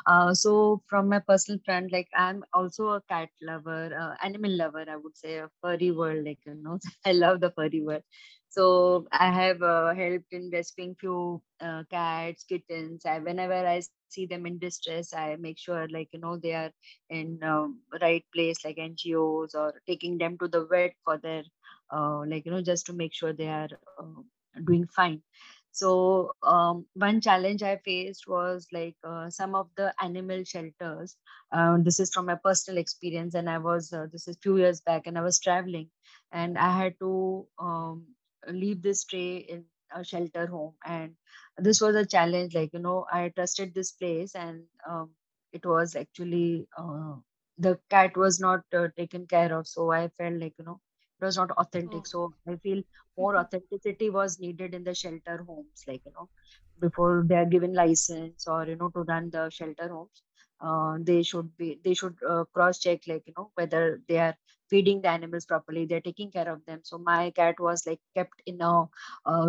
Uh, 0.06 0.34
so 0.34 0.82
from 0.88 1.10
my 1.10 1.20
personal 1.20 1.60
front, 1.66 1.92
like 1.92 2.08
I'm 2.16 2.44
also 2.54 2.90
a 2.90 3.02
cat 3.10 3.30
lover, 3.42 3.92
uh, 4.00 4.16
animal 4.26 4.52
lover, 4.52 4.86
I 4.90 4.96
would 4.98 5.18
say, 5.18 5.38
a 5.38 5.50
furry 5.62 5.92
world. 5.92 6.26
Like 6.26 6.40
you 6.46 6.56
know, 6.56 6.80
I 7.06 7.14
love 7.14 7.40
the 7.42 7.52
furry 7.52 7.82
world. 7.82 8.04
So 8.50 9.08
I 9.12 9.32
have 9.32 9.62
uh, 9.62 9.94
helped 9.94 10.32
in 10.34 10.50
rescuing 10.52 10.96
few 10.96 11.42
uh, 11.62 11.84
cats, 11.90 12.44
kittens. 12.44 13.06
I, 13.06 13.20
whenever 13.20 13.54
I 13.68 13.82
see 13.82 14.26
them 14.26 14.46
in 14.46 14.58
distress, 14.60 15.14
I 15.14 15.36
make 15.38 15.58
sure 15.58 15.66
like 15.70 15.90
you 16.14 16.20
know 16.20 16.38
they 16.38 16.54
are 16.54 16.56
in 17.10 17.40
um, 17.44 17.80
right 18.02 18.24
place, 18.34 18.64
like 18.66 18.78
NGOs, 18.78 19.56
or 19.56 19.74
taking 19.88 20.18
them 20.18 20.38
to 20.40 20.48
the 20.48 20.66
vet 20.66 20.94
for 21.04 21.18
their 21.18 21.44
uh, 21.92 22.24
like 22.28 22.46
you 22.46 22.52
know 22.52 22.62
just 22.62 22.86
to 22.88 22.94
make 22.94 23.14
sure 23.14 23.34
they 23.34 23.50
are 23.50 23.70
uh, 24.00 24.22
doing 24.66 24.88
fine. 24.88 25.22
So 25.72 26.32
um, 26.44 26.86
one 26.94 27.22
challenge 27.22 27.62
I 27.64 27.78
faced 27.78 28.28
was 28.28 28.68
like 28.72 28.96
uh, 29.04 29.30
some 29.30 29.56
of 29.56 29.70
the 29.78 29.94
animal 30.02 30.44
shelters. 30.44 31.18
Uh, 31.52 31.78
this 31.82 32.00
is 32.00 32.12
from 32.14 32.26
my 32.26 32.36
personal 32.36 32.80
experience, 32.80 33.36
and 33.36 33.50
I 33.50 33.60
was 33.60 33.94
uh, 33.94 34.08
this 34.12 34.28
is 34.28 34.38
few 34.42 34.58
years 34.58 34.82
back, 34.82 35.06
and 35.08 35.18
I 35.18 35.22
was 35.22 35.40
traveling, 35.40 35.90
and 36.32 36.58
I 36.58 36.78
had 36.78 37.00
to 37.00 37.48
um, 37.60 38.08
leave 38.50 38.82
this 38.82 39.06
tray 39.06 39.38
in 39.38 39.66
a 39.94 40.04
shelter 40.04 40.46
home 40.48 40.74
and 40.86 41.16
this 41.58 41.80
was 41.82 41.96
a 41.96 42.06
challenge 42.06 42.54
like 42.56 42.74
you 42.74 42.80
know 42.80 43.06
i 43.12 43.30
trusted 43.30 43.74
this 43.74 43.92
place 43.92 44.36
and 44.36 44.64
um, 44.88 45.10
it 45.54 45.66
was 45.66 45.96
actually 45.96 46.68
uh, 46.78 47.16
the 47.58 47.80
cat 47.90 48.16
was 48.18 48.40
not 48.40 48.62
uh, 48.74 48.88
taken 48.98 49.26
care 49.26 49.58
of 49.58 49.68
so 49.68 49.92
i 49.92 50.08
felt 50.18 50.36
like 50.42 50.54
you 50.60 50.66
know 50.66 50.80
was 51.22 51.38
not 51.38 51.52
authentic 51.52 52.00
oh. 52.00 52.12
so 52.14 52.34
i 52.48 52.56
feel 52.58 52.82
more 53.18 53.34
mm-hmm. 53.34 53.42
authenticity 53.42 54.10
was 54.10 54.40
needed 54.40 54.74
in 54.74 54.84
the 54.84 54.94
shelter 54.94 55.44
homes 55.48 55.84
like 55.88 56.02
you 56.06 56.12
know 56.14 56.30
before 56.80 57.26
they 57.28 57.36
are 57.36 57.46
given 57.46 57.74
license 57.74 58.48
or 58.48 58.66
you 58.66 58.76
know 58.76 58.90
to 58.90 59.04
run 59.04 59.30
the 59.30 59.50
shelter 59.50 59.88
homes 59.90 60.24
uh, 60.62 60.98
they 61.02 61.22
should 61.24 61.56
be 61.58 61.80
they 61.84 61.94
should 61.94 62.16
uh, 62.28 62.44
cross 62.54 62.80
check 62.80 63.02
like 63.08 63.24
you 63.26 63.34
know 63.38 63.52
whether 63.56 64.02
they 64.08 64.18
are 64.18 64.36
feeding 64.70 65.02
the 65.02 65.10
animals 65.10 65.46
properly 65.46 65.86
they're 65.86 66.02
taking 66.02 66.32
care 66.32 66.52
of 66.52 66.64
them 66.66 66.80
so 66.84 66.98
my 66.98 67.32
cat 67.32 67.60
was 67.60 67.86
like 67.88 68.00
kept 68.16 68.42
in 68.46 68.62
a, 68.62 68.86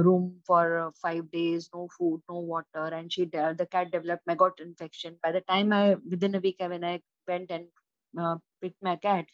room 0.03 0.37
for 0.47 0.79
uh, 0.79 0.91
five 1.03 1.31
days 1.31 1.69
no 1.75 1.89
food 1.97 2.21
no 2.29 2.39
water 2.39 2.87
and 2.95 3.13
she 3.13 3.25
the 3.25 3.69
cat 3.71 3.91
developed 3.91 4.27
maggot 4.27 4.53
infection 4.61 5.17
by 5.23 5.33
the 5.33 5.41
time 5.43 5.73
i 5.73 5.97
within 6.09 6.35
a 6.35 6.41
week 6.41 6.57
when 6.59 6.85
i 6.85 7.01
went 7.27 7.51
and 7.51 7.67
uh, 8.21 8.37
picked 8.61 8.83
my 8.83 8.97
cat 8.97 9.27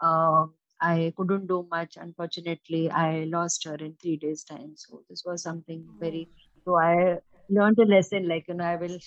uh, 0.00 0.46
I 0.82 1.14
couldn't 1.16 1.46
do 1.48 1.66
much. 1.70 1.96
Unfortunately, 1.96 2.90
I 2.90 3.24
lost 3.24 3.64
her 3.64 3.76
in 3.76 3.96
three 3.96 4.16
days' 4.18 4.44
time. 4.44 4.76
So 4.76 5.04
this 5.08 5.24
was 5.24 5.42
something 5.42 5.88
very. 6.00 6.30
So 6.64 6.78
I 6.78 7.18
learned 7.48 7.78
a 7.78 7.86
lesson. 7.86 8.28
Like 8.28 8.48
you 8.48 8.54
know, 8.54 8.64
I 8.64 8.76
will. 8.76 8.98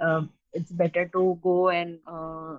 Uh, 0.00 0.22
it's 0.52 0.72
better 0.72 1.08
to 1.08 1.38
go 1.42 1.70
and 1.70 2.00
uh, 2.06 2.58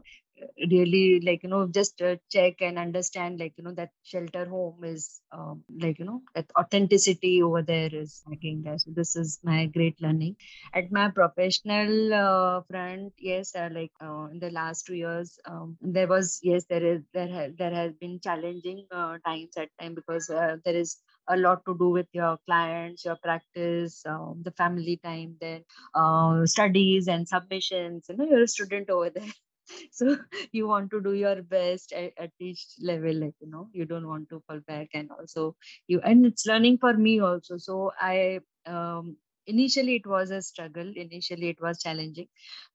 really 0.69 1.19
like 1.25 1.43
you 1.43 1.49
know 1.49 1.67
just 1.67 2.01
uh, 2.01 2.15
check 2.31 2.55
and 2.61 2.77
understand 2.77 3.39
like 3.39 3.53
you 3.57 3.63
know 3.63 3.73
that 3.73 3.89
shelter 4.03 4.45
home 4.45 4.83
is 4.83 5.19
um, 5.31 5.63
like 5.81 5.97
you 5.99 6.05
know 6.05 6.21
that 6.35 6.45
authenticity 6.59 7.41
over 7.41 7.61
there 7.61 7.89
is 7.93 8.21
lacking 8.29 8.61
there 8.63 8.77
so 8.77 8.91
this 8.93 9.15
is 9.15 9.39
my 9.43 9.65
great 9.65 9.99
learning 10.01 10.35
at 10.73 10.91
my 10.91 11.09
professional 11.09 12.13
uh, 12.13 12.61
front 12.69 13.13
yes 13.17 13.55
uh, 13.55 13.69
like 13.71 13.91
uh, 14.01 14.25
in 14.31 14.39
the 14.39 14.49
last 14.51 14.85
two 14.85 14.95
years 14.95 15.39
um, 15.45 15.77
there 15.81 16.07
was 16.07 16.39
yes 16.43 16.65
there 16.69 16.85
is 16.85 17.01
there 17.13 17.27
has 17.27 17.51
there 17.57 17.73
has 17.73 17.93
been 17.99 18.19
challenging 18.23 18.85
uh, 18.91 19.17
times 19.25 19.57
at 19.57 19.69
time 19.79 19.95
because 19.95 20.29
uh, 20.29 20.57
there 20.65 20.75
is 20.75 20.97
a 21.29 21.35
lot 21.37 21.65
to 21.65 21.75
do 21.77 21.89
with 21.89 22.07
your 22.13 22.37
clients, 22.45 23.03
your 23.03 23.17
practice, 23.17 24.01
um, 24.05 24.41
the 24.45 24.51
family 24.51 24.97
time, 25.03 25.35
then 25.41 25.61
uh, 25.93 26.45
studies 26.45 27.07
and 27.09 27.27
submissions. 27.27 28.05
You 28.09 28.15
know, 28.15 28.25
you're 28.25 28.43
a 28.43 28.47
student 28.47 28.89
over 28.89 29.09
there. 29.09 29.23
so 29.91 30.17
you 30.51 30.67
want 30.67 30.91
to 30.91 31.01
do 31.01 31.13
your 31.13 31.41
best 31.43 31.91
at, 31.93 32.13
at 32.17 32.31
each 32.39 32.65
level 32.81 33.13
like 33.13 33.35
you 33.39 33.49
know 33.49 33.69
you 33.73 33.85
don't 33.85 34.07
want 34.07 34.29
to 34.29 34.41
fall 34.47 34.59
back 34.67 34.89
and 34.93 35.11
also 35.11 35.55
you 35.87 35.99
and 36.01 36.25
it's 36.25 36.45
learning 36.45 36.77
for 36.77 36.93
me 36.93 37.19
also. 37.19 37.57
So 37.57 37.91
i 37.99 38.39
um, 38.65 39.17
initially 39.45 39.95
it 39.95 40.05
was 40.07 40.31
a 40.31 40.41
struggle. 40.41 40.91
Initially 40.95 41.49
it 41.49 41.61
was 41.61 41.81
challenging. 41.81 42.27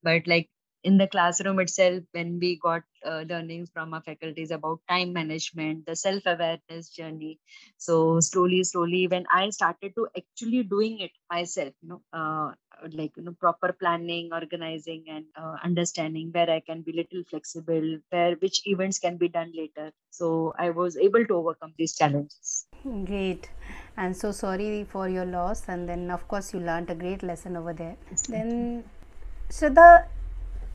But 0.03 0.27
like 0.27 0.51
in 0.85 0.99
the 0.99 1.07
classroom 1.07 1.61
itself 1.61 2.03
when 2.13 2.39
we 2.39 2.57
got 2.57 2.83
uh, 3.05 3.25
learnings 3.29 3.71
from 3.73 3.95
our 3.95 4.03
faculties 4.03 4.51
about 4.51 4.81
time 4.89 5.13
management 5.13 5.87
the 5.87 5.97
self 5.97 6.23
awareness 6.27 6.89
journey. 6.91 7.39
So 7.77 8.21
slowly 8.21 8.65
slowly 8.65 9.07
when 9.09 9.25
i 9.33 9.51
started 9.51 9.95
to 9.97 10.09
actually 10.17 10.63
doing 10.63 11.01
it 11.01 11.11
myself 11.31 11.73
you 11.83 11.89
know 11.89 12.03
uh, 12.13 12.53
like 12.93 13.13
you 13.17 13.23
know 13.23 13.35
proper 13.39 13.73
planning 13.73 14.31
organizing 14.33 15.05
and 15.09 15.25
uh, 15.37 15.57
understanding 15.65 16.31
where 16.33 16.51
i 16.51 16.61
can 16.61 16.83
be 16.83 16.93
little 16.93 17.23
flexible 17.31 17.99
where 18.11 18.35
which 18.37 18.67
events 18.67 18.99
can 18.99 19.17
be 19.17 19.29
done 19.29 19.53
later. 19.55 19.93
So 20.11 20.55
i 20.59 20.71
was 20.71 20.97
able 20.97 21.25
to 21.27 21.35
overcome 21.35 21.75
these 21.79 21.97
challenges. 21.97 22.67
Great. 23.05 23.51
And 23.97 24.17
so 24.17 24.33
sorry 24.33 24.85
for 24.85 25.09
your 25.09 25.25
loss 25.25 25.69
and 25.69 25.89
then 25.89 26.11
of 26.11 26.27
course 26.29 26.53
you 26.53 26.61
learned 26.61 26.91
a 26.91 26.95
great 26.95 27.23
lesson 27.23 27.57
over 27.57 27.73
there. 27.73 27.97
Then 28.29 28.85
so 29.49 29.69
the 29.69 30.05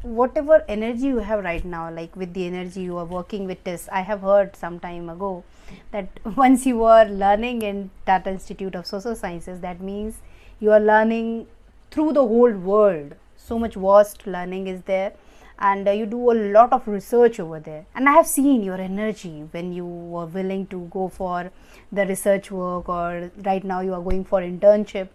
whatever 0.02 0.64
energy 0.68 1.08
you 1.08 1.18
have 1.18 1.44
right 1.44 1.66
now 1.66 1.92
like 1.92 2.16
with 2.16 2.34
the 2.34 2.46
energy 2.46 2.82
you 2.82 2.98
are 2.98 3.06
working 3.06 3.46
with 3.46 3.64
this 3.64 3.90
i 3.92 4.02
have 4.02 4.22
heard 4.22 4.56
some 4.56 4.80
time 4.80 5.10
ago 5.10 5.44
that 5.92 6.08
once 6.38 6.66
you 6.66 6.84
are 6.84 7.06
learning 7.06 7.62
in 7.62 7.90
tata 8.06 8.30
institute 8.30 8.76
of 8.76 8.86
social 8.86 9.16
sciences 9.16 9.60
that 9.62 9.82
means 9.82 10.20
you 10.60 10.72
are 10.72 10.80
learning 10.80 11.48
through 11.92 12.14
the 12.14 12.26
whole 12.26 12.52
world. 12.52 13.16
So 13.36 13.58
much 13.60 13.76
vast 13.76 14.26
learning 14.28 14.68
is 14.68 14.82
there 14.84 15.14
and 15.60 15.88
uh, 15.88 15.92
you 15.92 16.06
do 16.06 16.32
a 16.32 16.38
lot 16.56 16.74
of 16.74 16.88
research 16.88 17.40
over 17.40 17.60
there. 17.60 17.86
And 17.96 18.10
i 18.10 18.14
have 18.14 18.28
seen 18.28 18.64
your 18.64 18.80
energy 18.82 19.48
when 19.52 19.72
you 19.74 19.86
were 19.86 20.26
willing 20.26 20.68
to 20.68 20.88
go 20.92 21.08
for 21.08 21.52
the 21.92 22.06
research 22.06 22.52
work 22.52 22.90
or 22.90 23.32
right 23.46 23.64
now 23.64 23.82
you 23.82 23.94
are 23.94 24.02
going 24.02 24.26
for 24.26 24.42
internship. 24.42 25.10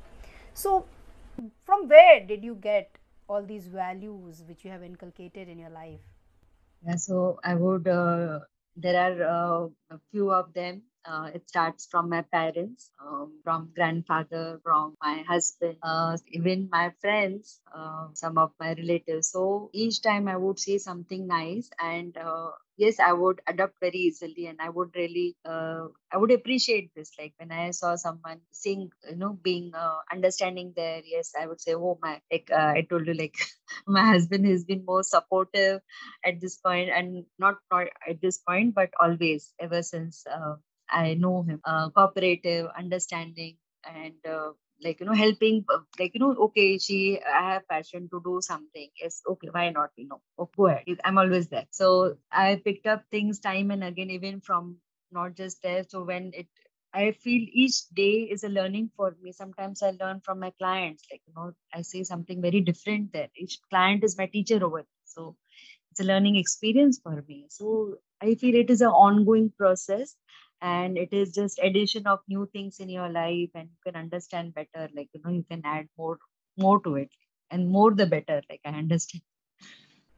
So 0.55 0.87
from 1.66 1.88
where 1.88 2.25
did 2.27 2.42
you 2.42 2.55
get 2.55 2.90
all 3.33 3.42
these 3.53 3.68
values 3.79 4.42
which 4.49 4.64
you 4.64 4.71
have 4.77 4.83
inculcated 4.92 5.49
in 5.57 5.59
your 5.66 5.75
life 5.81 6.12
yeah 6.87 6.97
so 6.97 7.38
i 7.45 7.55
would 7.55 7.87
uh, 7.88 8.40
there 8.77 8.99
are 9.05 9.16
uh, 9.37 9.68
a 9.97 9.99
few 10.11 10.31
of 10.33 10.53
them 10.55 10.83
uh, 11.05 11.29
it 11.35 11.49
starts 11.49 11.87
from 11.87 12.09
my 12.09 12.23
parents, 12.23 12.88
um, 13.05 13.40
from 13.42 13.73
grandfather, 13.75 14.61
from 14.62 14.95
my 15.03 15.25
husband, 15.27 15.77
uh, 15.83 16.16
even 16.29 16.68
my 16.71 16.92
friends, 17.01 17.61
uh, 17.75 18.07
some 18.14 18.38
of 18.38 18.53
my 18.61 18.73
relatives. 18.75 19.29
So 19.31 19.68
each 19.73 20.01
time 20.01 20.29
I 20.29 20.37
would 20.37 20.61
say 20.61 20.79
something 20.79 21.27
nice, 21.27 21.71
and 21.81 22.16
uh, 22.16 22.53
yes, 22.77 22.99
I 23.01 23.13
would 23.13 23.41
adapt 23.47 23.79
very 23.81 23.99
easily, 23.99 24.47
and 24.47 24.61
I 24.61 24.69
would 24.69 24.95
really, 24.97 25.37
uh, 25.45 25.89
I 26.13 26.17
would 26.17 26.33
appreciate 26.33 26.91
this. 26.95 27.13
Like 27.19 27.35
when 27.39 27.53
I 27.53 27.71
saw 27.71 27.97
someone 27.97 28.41
sing, 28.53 28.91
you 29.09 29.17
know, 29.17 29.39
being 29.43 29.73
uh, 29.75 29.99
understanding 30.13 30.73
there, 30.77 31.03
yes, 31.05 31.33
I 31.41 31.47
would 31.47 31.61
say, 31.61 31.75
oh 31.75 31.99
my, 32.03 32.21
like 32.31 32.51
I 32.51 32.83
told 32.89 33.07
you, 33.07 33.15
like 33.15 33.37
my 33.87 34.05
husband 34.07 34.47
has 34.47 34.65
been 34.65 34.85
more 34.85 35.03
supportive 35.03 35.81
at 36.25 36.41
this 36.41 36.57
point, 36.59 36.91
and 36.91 37.25
not 37.39 37.57
not 37.71 37.89
at 38.09 38.21
this 38.21 38.39
point, 38.39 38.75
but 38.75 38.91
always 39.01 39.53
ever 39.61 39.83
since 39.83 40.25
I 40.91 41.15
know 41.15 41.43
him, 41.43 41.61
uh, 41.65 41.91
cooperative, 41.91 42.69
understanding, 42.77 43.57
and 43.85 44.15
uh, 44.27 44.53
like 44.85 45.01
you 45.01 45.07
know 45.07 45.14
helping 45.14 45.64
uh, 45.75 45.79
like 45.99 46.12
you 46.14 46.21
know 46.21 46.35
okay 46.47 46.79
she 46.79 47.21
i 47.40 47.53
have 47.53 47.68
passion 47.68 48.09
to 48.11 48.21
do 48.25 48.38
something 48.42 48.88
yes 49.01 49.23
okay 49.29 49.49
why 49.53 49.71
not 49.71 49.90
you 49.97 50.09
know 50.09 50.21
oh, 50.38 50.49
go 50.57 50.66
ahead 50.66 50.85
i'm 51.05 51.18
always 51.18 51.49
there. 51.49 51.66
So 51.71 52.16
i 52.33 52.61
picked 52.64 52.87
up 52.87 53.05
things 53.11 53.40
time 53.40 53.71
and 53.71 53.85
again 53.85 54.11
even 54.11 54.40
from 54.40 54.77
not 55.12 55.37
just 55.37 55.62
there 55.62 55.85
so 55.88 56.03
when 56.05 56.31
it 56.35 56.47
i 56.95 57.11
feel 57.12 57.42
each 57.53 57.88
day 58.01 58.14
is 58.37 58.45
a 58.45 58.49
learning 58.49 58.90
for 58.97 59.16
me. 59.23 59.33
Sometimes 59.33 59.83
i 59.83 59.90
learn 60.01 60.21
from 60.21 60.40
my 60.40 60.51
clients 60.59 61.05
like 61.11 61.23
you 61.27 61.33
know 61.37 61.53
i 61.75 61.83
say 61.83 62.03
something 62.03 62.40
very 62.42 62.61
different 62.61 63.12
there. 63.12 63.29
Each 63.37 63.59
client 63.71 64.05
is 64.05 64.18
my 64.18 64.27
teacher 64.27 64.64
over 64.64 64.79
there. 64.79 65.05
so 65.05 65.37
it's 65.90 66.01
a 66.01 66.05
learning 66.05 66.37
experience 66.37 67.01
for 67.03 67.23
me. 67.29 67.47
So 67.51 67.97
i 68.23 68.35
feel 68.35 68.55
it 68.55 68.71
is 68.71 68.81
an 68.81 68.88
ongoing 69.07 69.53
process 69.59 70.16
and 70.62 70.98
it 70.98 71.12
is 71.12 71.35
just 71.35 71.61
addition 71.62 72.07
of 72.07 72.20
new 72.29 72.48
things 72.53 72.81
in 72.81 72.88
your 72.90 73.11
life 73.11 73.51
and 73.55 73.68
you 73.70 73.81
can 73.87 73.96
understand 74.01 74.55
better 74.55 74.88
like 74.94 75.11
you 75.14 75.20
know 75.25 75.33
you 75.33 75.44
can 75.51 75.62
add 75.64 75.88
more 75.98 76.18
more 76.59 76.81
to 76.83 76.96
it 76.96 77.11
and 77.51 77.68
more 77.68 77.92
the 77.94 78.07
better 78.07 78.42
like 78.51 78.61
i 78.66 78.70
understand. 78.85 79.22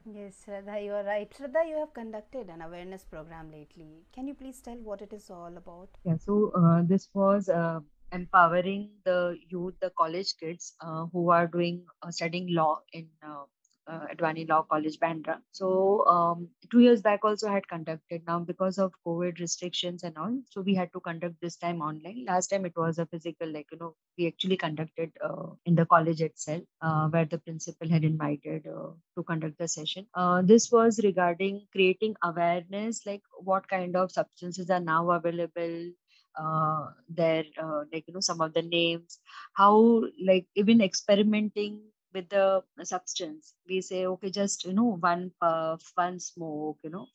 Yes 0.06 0.44
shraddha 0.44 0.76
you 0.84 0.92
are 0.92 1.04
right. 1.04 1.30
Shraddha 1.30 1.68
you 1.68 1.76
have 1.76 1.92
conducted 1.94 2.48
an 2.48 2.62
awareness 2.62 3.04
program 3.04 3.50
lately. 3.50 4.04
Can 4.12 4.28
you 4.28 4.34
please 4.34 4.62
tell 4.62 4.76
what 4.76 5.02
it 5.02 5.12
is 5.12 5.30
all 5.30 5.56
about? 5.56 5.98
Yeah 6.04 6.16
so 6.16 6.52
uh, 6.56 6.82
this 6.84 7.08
was 7.14 7.48
uh, 7.48 7.80
empowering 8.12 8.90
the 9.04 9.36
youth 9.50 9.74
the 9.80 9.90
college 9.98 10.34
kids 10.40 10.74
uh, 10.80 11.06
who 11.12 11.30
are 11.30 11.46
doing 11.46 11.84
uh, 12.02 12.10
studying 12.10 12.54
law 12.54 12.80
in 12.92 13.08
uh, 13.86 14.06
Advani 14.14 14.48
Law 14.48 14.62
College, 14.62 14.98
Bandra. 14.98 15.38
So 15.52 16.06
um, 16.06 16.48
two 16.70 16.80
years 16.80 17.02
back 17.02 17.24
also 17.24 17.48
had 17.48 17.66
conducted. 17.68 18.22
Now 18.26 18.38
because 18.40 18.78
of 18.78 18.92
COVID 19.06 19.38
restrictions 19.40 20.02
and 20.04 20.16
all, 20.16 20.38
so 20.50 20.60
we 20.60 20.74
had 20.74 20.92
to 20.92 21.00
conduct 21.00 21.36
this 21.40 21.56
time 21.56 21.80
online. 21.82 22.24
Last 22.26 22.48
time 22.48 22.64
it 22.66 22.72
was 22.76 22.98
a 22.98 23.06
physical, 23.06 23.48
like 23.52 23.66
you 23.72 23.78
know, 23.78 23.94
we 24.18 24.26
actually 24.26 24.56
conducted 24.56 25.12
uh, 25.22 25.46
in 25.66 25.74
the 25.74 25.86
college 25.86 26.20
itself, 26.20 26.62
uh, 26.82 27.08
where 27.08 27.24
the 27.26 27.38
principal 27.38 27.88
had 27.88 28.04
invited 28.04 28.66
uh, 28.66 28.90
to 29.16 29.22
conduct 29.24 29.58
the 29.58 29.68
session. 29.68 30.06
Uh, 30.14 30.42
this 30.42 30.70
was 30.72 31.00
regarding 31.04 31.66
creating 31.72 32.14
awareness, 32.22 33.04
like 33.06 33.22
what 33.38 33.68
kind 33.68 33.96
of 33.96 34.10
substances 34.12 34.70
are 34.70 34.80
now 34.80 35.10
available 35.10 35.90
uh, 36.40 36.86
their 37.08 37.44
uh, 37.62 37.84
like 37.92 38.04
you 38.06 38.14
know 38.14 38.20
some 38.20 38.40
of 38.40 38.52
the 38.54 38.62
names 38.62 39.18
how 39.54 40.02
like 40.24 40.46
even 40.56 40.80
experimenting 40.80 41.80
with 42.14 42.28
the 42.30 42.62
substance. 42.84 43.54
We 43.68 43.80
say 43.82 44.06
okay 44.06 44.30
just 44.30 44.64
you 44.64 44.72
know 44.72 44.96
one 45.00 45.32
puff 45.40 45.92
one 45.96 46.20
smoke 46.20 46.78
you 46.84 46.90
know. 46.90 47.08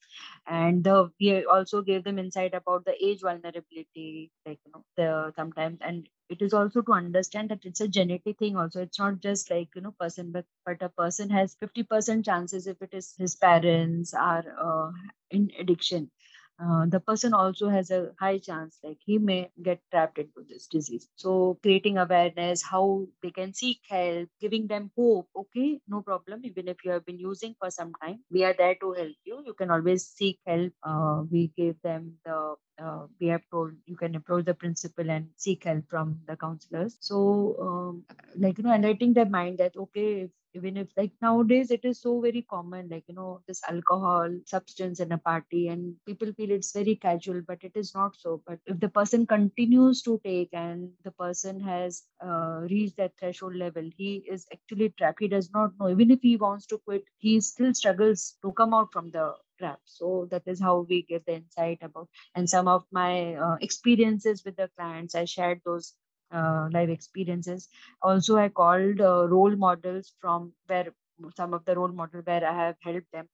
And 0.47 0.83
the, 0.83 1.11
we 1.19 1.45
also 1.45 1.81
gave 1.81 2.03
them 2.03 2.19
insight 2.19 2.53
about 2.53 2.85
the 2.85 2.95
age 3.03 3.21
vulnerability 3.21 4.31
like 4.45 4.59
you 4.65 4.71
know 4.73 4.83
the 4.97 5.33
sometimes 5.35 5.79
and 5.81 6.07
it 6.29 6.41
is 6.41 6.53
also 6.53 6.81
to 6.81 6.91
understand 6.93 7.49
that 7.49 7.65
it's 7.65 7.81
a 7.81 7.87
genetic 7.87 8.37
thing 8.39 8.57
also. 8.57 8.81
It's 8.81 8.99
not 8.99 9.19
just 9.19 9.49
like 9.51 9.69
you 9.75 9.81
know 9.81 9.93
person 9.99 10.31
but 10.31 10.45
but 10.65 10.81
a 10.81 10.89
person 10.89 11.29
has 11.29 11.55
50% 11.55 12.25
chances 12.25 12.67
if 12.67 12.81
it 12.81 12.93
is 12.93 13.15
his 13.17 13.35
parents 13.35 14.13
are 14.13 14.45
uh, 14.61 14.91
in 15.31 15.51
addiction 15.59 16.11
uh, 16.61 16.85
the 16.87 16.99
person 16.99 17.33
also 17.33 17.69
has 17.69 17.89
a 17.91 18.11
high 18.19 18.37
chance 18.37 18.79
like 18.83 18.97
he 19.05 19.17
may 19.17 19.49
get 19.63 19.79
trapped 19.91 20.17
into 20.19 20.43
this 20.47 20.67
disease. 20.67 21.07
So 21.15 21.57
creating 21.63 21.97
awareness 21.97 22.61
how 22.63 23.07
they 23.23 23.31
can 23.31 23.53
seek 23.53 23.79
help 23.89 24.29
giving 24.41 24.67
them 24.67 24.91
hope 24.97 25.27
okay 25.35 25.79
no 25.87 26.01
problem. 26.01 26.41
Even 26.43 26.67
if 26.67 26.77
you 26.83 26.91
have 26.91 27.05
been 27.05 27.19
using 27.19 27.55
for 27.59 27.69
some 27.71 27.93
time 28.03 28.19
we 28.31 28.43
are 28.43 28.53
there 28.57 28.75
to 28.75 28.91
help 28.93 29.15
you. 29.23 29.43
You 29.45 29.53
can 29.53 29.71
always 29.71 30.05
seek 30.05 30.39
help. 30.45 30.73
Uh, 30.83 31.23
we 31.31 31.51
gave 31.57 31.75
them 31.81 32.17
the 32.25 32.55
uh, 32.81 33.07
we 33.19 33.27
have 33.27 33.41
told 33.51 33.73
you 33.85 33.95
can 33.95 34.15
approach 34.15 34.45
the 34.45 34.53
principal 34.53 35.09
and 35.09 35.27
seek 35.37 35.63
help 35.65 35.83
from 35.89 36.19
the 36.27 36.35
counselors. 36.37 36.97
So, 36.99 37.55
um, 37.61 38.05
like 38.37 38.57
you 38.57 38.63
know, 38.63 38.73
enlightening 38.73 39.13
their 39.13 39.25
mind 39.29 39.57
that 39.59 39.75
okay, 39.77 40.21
if, 40.21 40.31
even 40.53 40.77
if 40.77 40.87
like 40.97 41.11
nowadays 41.21 41.71
it 41.71 41.85
is 41.85 42.01
so 42.01 42.19
very 42.21 42.41
common, 42.49 42.89
like 42.89 43.03
you 43.07 43.15
know, 43.15 43.41
this 43.47 43.61
alcohol 43.69 44.29
substance 44.45 44.99
in 44.99 45.11
a 45.11 45.17
party, 45.17 45.67
and 45.67 45.95
people 46.05 46.33
feel 46.33 46.51
it's 46.51 46.71
very 46.73 46.95
casual, 46.95 47.41
but 47.47 47.59
it 47.63 47.73
is 47.75 47.93
not 47.93 48.15
so. 48.15 48.41
But 48.47 48.59
if 48.65 48.79
the 48.79 48.89
person 48.89 49.25
continues 49.27 50.01
to 50.03 50.19
take 50.23 50.49
and 50.53 50.89
the 51.03 51.11
person 51.11 51.59
has 51.61 52.03
uh, 52.23 52.61
reached 52.69 52.97
that 52.97 53.13
threshold 53.19 53.55
level, 53.55 53.89
he 53.97 54.23
is 54.29 54.45
actually 54.53 54.89
trapped. 54.97 55.19
He 55.19 55.27
does 55.27 55.51
not 55.53 55.71
know. 55.79 55.89
Even 55.89 56.11
if 56.11 56.21
he 56.21 56.35
wants 56.37 56.65
to 56.67 56.77
quit, 56.79 57.03
he 57.17 57.39
still 57.41 57.73
struggles 57.73 58.35
to 58.41 58.51
come 58.53 58.73
out 58.73 58.91
from 58.93 59.11
the 59.11 59.33
trap. 59.59 59.79
So 59.85 60.27
that 60.31 60.43
is 60.47 60.61
how 60.61 60.85
we 60.89 61.03
get 61.03 61.25
the 61.25 61.35
insight 61.35 61.79
about 61.83 62.09
and 62.35 62.49
some 62.49 62.67
of 62.67 62.85
my 62.91 63.35
uh, 63.35 63.57
experiences 63.61 64.43
with 64.45 64.55
the 64.57 64.69
clients. 64.77 65.15
I 65.15 65.25
shared 65.25 65.61
those 65.65 65.93
uh, 66.31 66.69
live 66.71 66.89
experiences. 66.89 67.69
Also, 68.01 68.37
I 68.37 68.49
called 68.49 69.01
uh, 69.01 69.27
role 69.27 69.55
models 69.55 70.13
from 70.21 70.53
where 70.67 70.87
some 71.35 71.53
of 71.53 71.65
the 71.65 71.75
role 71.75 71.89
model 72.01 72.21
where 72.23 72.45
I 72.45 72.53
have 72.65 72.77
helped 72.81 73.11
them. 73.13 73.27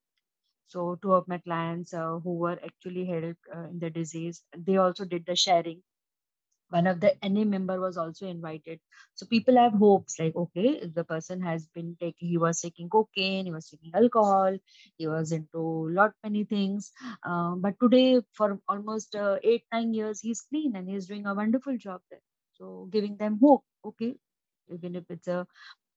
So 0.67 0.97
two 1.01 1.13
of 1.13 1.27
my 1.27 1.39
clients 1.39 1.93
uh, 1.93 2.19
who 2.19 2.35
were 2.35 2.59
actually 2.63 3.05
helped 3.05 3.45
uh, 3.55 3.69
in 3.69 3.79
the 3.79 3.89
disease, 3.89 4.43
they 4.57 4.77
also 4.77 5.05
did 5.05 5.25
the 5.25 5.35
sharing 5.35 5.81
one 6.75 6.87
of 6.87 6.99
the 6.99 7.11
NA 7.25 7.45
member 7.45 7.79
was 7.79 7.97
also 7.97 8.27
invited. 8.27 8.79
So 9.15 9.25
people 9.25 9.57
have 9.57 9.73
hopes 9.73 10.19
like, 10.19 10.35
okay, 10.35 10.85
the 10.93 11.03
person 11.03 11.41
has 11.41 11.67
been 11.67 11.95
taking, 11.99 12.29
he 12.29 12.37
was 12.37 12.61
taking 12.61 12.89
cocaine, 12.89 13.45
he 13.45 13.51
was 13.51 13.69
taking 13.69 13.91
alcohol, 13.95 14.57
he 14.97 15.07
was 15.07 15.31
into 15.31 15.59
lot 15.99 16.13
many 16.23 16.43
things. 16.43 16.91
Uh, 17.23 17.55
but 17.55 17.75
today, 17.81 18.21
for 18.33 18.59
almost 18.67 19.15
uh, 19.15 19.37
eight, 19.43 19.63
nine 19.71 19.93
years, 19.93 20.21
he's 20.21 20.41
clean 20.41 20.75
and 20.75 20.89
he's 20.89 21.07
doing 21.07 21.25
a 21.25 21.33
wonderful 21.35 21.77
job 21.77 22.01
there. 22.11 22.21
So 22.53 22.87
giving 22.91 23.17
them 23.17 23.39
hope, 23.41 23.63
okay, 23.85 24.15
even 24.69 24.95
if 24.95 25.05
it's 25.09 25.27
a 25.27 25.47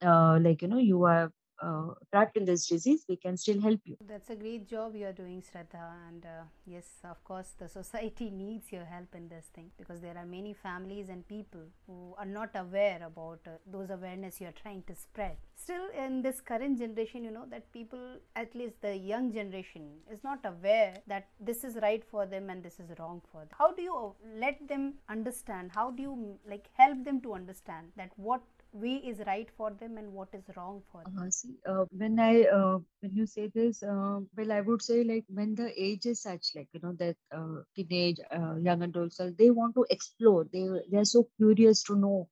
uh, 0.05 0.39
like 0.43 0.63
you 0.63 0.69
know 0.69 0.79
you 0.79 1.05
are 1.05 1.33
uh, 1.61 1.95
trapped 2.13 2.37
in 2.37 2.45
this 2.45 2.67
disease, 2.67 3.05
we 3.09 3.17
can 3.17 3.37
still 3.37 3.61
help 3.61 3.81
you. 3.85 3.97
That's 4.07 4.31
a 4.31 4.37
great 4.37 4.69
job 4.69 4.95
you 4.95 5.07
are 5.07 5.13
doing, 5.13 5.43
Shraddha. 5.43 5.93
And 6.09 6.25
uh, 6.25 6.45
yes, 6.67 6.87
of 7.05 7.23
course, 7.25 7.55
the 7.59 7.69
society 7.69 8.31
needs 8.45 8.73
your 8.73 8.85
help 8.85 9.15
in 9.15 9.29
this 9.29 9.47
thing 9.55 9.71
because 9.77 10.01
there 10.01 10.17
are 10.17 10.27
many 10.27 10.55
families 10.55 11.09
and 11.09 11.27
people 11.27 11.63
who 11.87 12.15
are 12.19 12.27
not 12.27 12.51
aware 12.55 13.01
about 13.05 13.41
uh, 13.47 13.51
those 13.71 13.91
awareness 13.91 14.41
you 14.41 14.47
are 14.47 14.53
trying 14.63 14.83
to 14.85 14.95
spread. 14.95 15.37
Still, 15.57 15.89
in 15.97 16.23
this 16.23 16.41
current 16.41 16.79
generation, 16.79 17.25
you 17.25 17.31
know 17.33 17.45
that 17.51 17.73
people, 17.73 18.19
at 18.37 18.55
least 18.55 18.81
the 18.81 18.97
young 18.97 19.33
generation, 19.33 19.91
is 20.11 20.23
not 20.23 20.39
aware 20.45 20.95
that 21.09 21.29
this 21.41 21.65
is 21.65 21.77
right 21.83 22.05
for 22.05 22.27
them 22.27 22.49
and 22.49 22.63
this 22.63 22.79
is 22.79 22.91
wrong 22.99 23.21
for 23.33 23.41
them. 23.41 23.49
How 23.59 23.73
do 23.73 23.83
you 23.83 24.15
let 24.37 24.67
them 24.69 24.95
understand? 25.09 25.73
How 25.75 25.91
do 25.91 26.03
you 26.03 26.39
like 26.49 26.67
help 26.75 27.05
them 27.05 27.21
to 27.23 27.35
understand 27.35 27.89
that 27.97 28.13
what 28.17 28.43
way 28.85 28.97
is 29.13 29.21
right 29.27 29.51
for 29.57 29.71
them 29.71 29.97
and 29.99 30.13
what 30.13 30.29
is 30.35 30.51
wrong 30.57 30.83
for 30.93 31.05
them. 31.17 31.27
Uh, 31.27 31.31
see 31.31 31.55
uh, 31.71 31.85
when 32.01 32.19
i 32.21 32.43
uh, 32.57 32.79
when 33.01 33.15
you 33.19 33.25
say 33.27 33.45
this 33.55 33.83
uh, 33.83 34.19
well 34.37 34.53
i 34.57 34.61
would 34.67 34.83
say 34.87 34.97
like 35.11 35.25
when 35.39 35.55
the 35.61 35.69
age 35.87 36.07
is 36.13 36.21
such 36.23 36.49
like 36.57 36.69
you 36.75 36.81
know 36.83 36.93
that 37.03 37.17
uh, 37.39 37.59
teenage 37.77 38.21
uh, 38.39 38.55
young 38.69 38.83
adults 38.83 39.21
they 39.39 39.51
want 39.51 39.75
to 39.75 39.87
explore. 39.91 40.45
They 40.53 40.65
they're 40.91 41.11
so 41.17 41.23
curious 41.39 41.83
to 41.85 41.97
know 42.05 42.29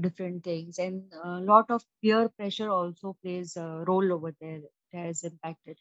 different 0.00 0.44
things. 0.44 0.78
And 0.78 1.02
a 1.24 1.40
lot 1.52 1.70
of 1.70 1.82
peer 2.02 2.28
pressure 2.28 2.70
also 2.70 3.16
plays 3.22 3.56
a 3.56 3.84
role 3.86 4.12
over 4.12 4.34
there 4.40 4.60
that 4.92 4.98
has 5.06 5.24
impacted 5.24 5.78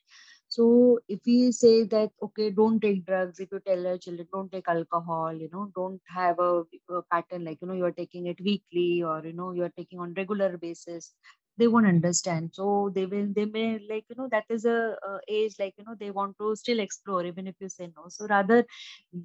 so 0.58 1.00
if 1.08 1.20
we 1.26 1.52
say 1.52 1.84
that 1.94 2.12
okay, 2.28 2.50
don't 2.52 2.80
take 2.82 3.06
drugs, 3.06 3.40
if 3.40 3.50
you 3.52 3.60
tell 3.68 3.82
your 3.88 3.98
children 3.98 4.28
don't 4.34 4.52
take 4.52 4.68
alcohol, 4.68 5.34
you 5.34 5.50
know, 5.54 5.72
don't 5.76 6.02
have 6.16 6.40
a, 6.40 6.64
a 6.90 7.02
pattern 7.12 7.46
like 7.46 7.60
you 7.62 7.68
know 7.68 7.74
you're 7.82 7.92
taking 8.02 8.28
it 8.28 8.40
weekly 8.42 9.04
or 9.04 9.22
you 9.26 9.34
know 9.34 9.52
you're 9.52 9.74
taking 9.78 10.00
on 10.00 10.14
regular 10.16 10.58
basis, 10.58 11.14
they 11.58 11.68
won't 11.68 11.88
understand. 11.88 12.52
So 12.54 12.92
they 12.94 13.06
will 13.06 13.28
they 13.36 13.46
may 13.46 13.80
like 13.90 14.06
you 14.10 14.16
know 14.18 14.28
that 14.32 14.46
is 14.50 14.66
a, 14.66 14.96
a, 15.10 15.20
age 15.28 15.56
like 15.60 15.74
you 15.78 15.86
know 15.86 15.96
they 16.00 16.12
want 16.12 16.38
to 16.40 16.56
still 16.56 16.80
explore 16.80 17.26
even 17.26 17.48
if 17.48 17.56
you 17.60 17.70
say 17.70 17.90
no. 17.96 18.06
So 18.10 18.28
rather 18.28 18.66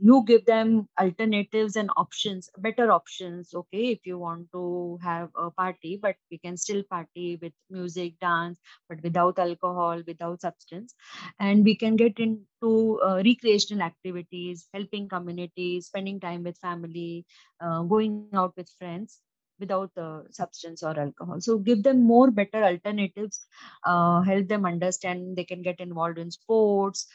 you 0.00 0.24
give 0.26 0.44
them 0.46 0.88
alternatives 1.00 1.76
and 1.76 1.90
options 1.96 2.48
better 2.58 2.90
options 2.92 3.54
okay 3.54 3.86
if 3.92 4.06
you 4.06 4.18
want 4.18 4.50
to 4.52 4.98
have 5.02 5.28
a 5.36 5.50
party 5.50 5.98
but 6.00 6.16
we 6.30 6.38
can 6.38 6.56
still 6.56 6.82
party 6.90 7.38
with 7.42 7.52
music 7.70 8.18
dance 8.20 8.58
but 8.88 9.02
without 9.02 9.38
alcohol 9.38 10.02
without 10.06 10.40
substance. 10.40 10.94
And 11.38 11.64
we 11.64 11.74
can 11.76 11.96
get 11.96 12.18
into 12.18 13.00
uh, 13.04 13.22
recreational 13.24 13.82
activities 13.84 14.68
helping 14.72 15.08
communities 15.08 15.86
spending 15.86 16.20
time 16.20 16.42
with 16.44 16.58
family 16.58 17.26
uh, 17.60 17.82
going 17.82 18.28
out 18.34 18.54
with 18.56 18.68
friends 18.78 19.20
without 19.62 19.90
uh, 19.96 20.22
substance 20.31 20.83
or 20.83 20.98
alcohol. 20.98 21.40
So 21.40 21.59
give 21.59 21.83
them 21.83 22.03
more 22.03 22.31
better 22.31 22.62
alternatives 22.64 23.46
uh, 23.85 24.22
help 24.22 24.48
them 24.48 24.66
understand 24.66 25.37
they 25.37 25.44
can 25.44 25.62
get 25.62 25.81
involved 25.81 26.18
in 26.18 26.31
sports 26.31 27.07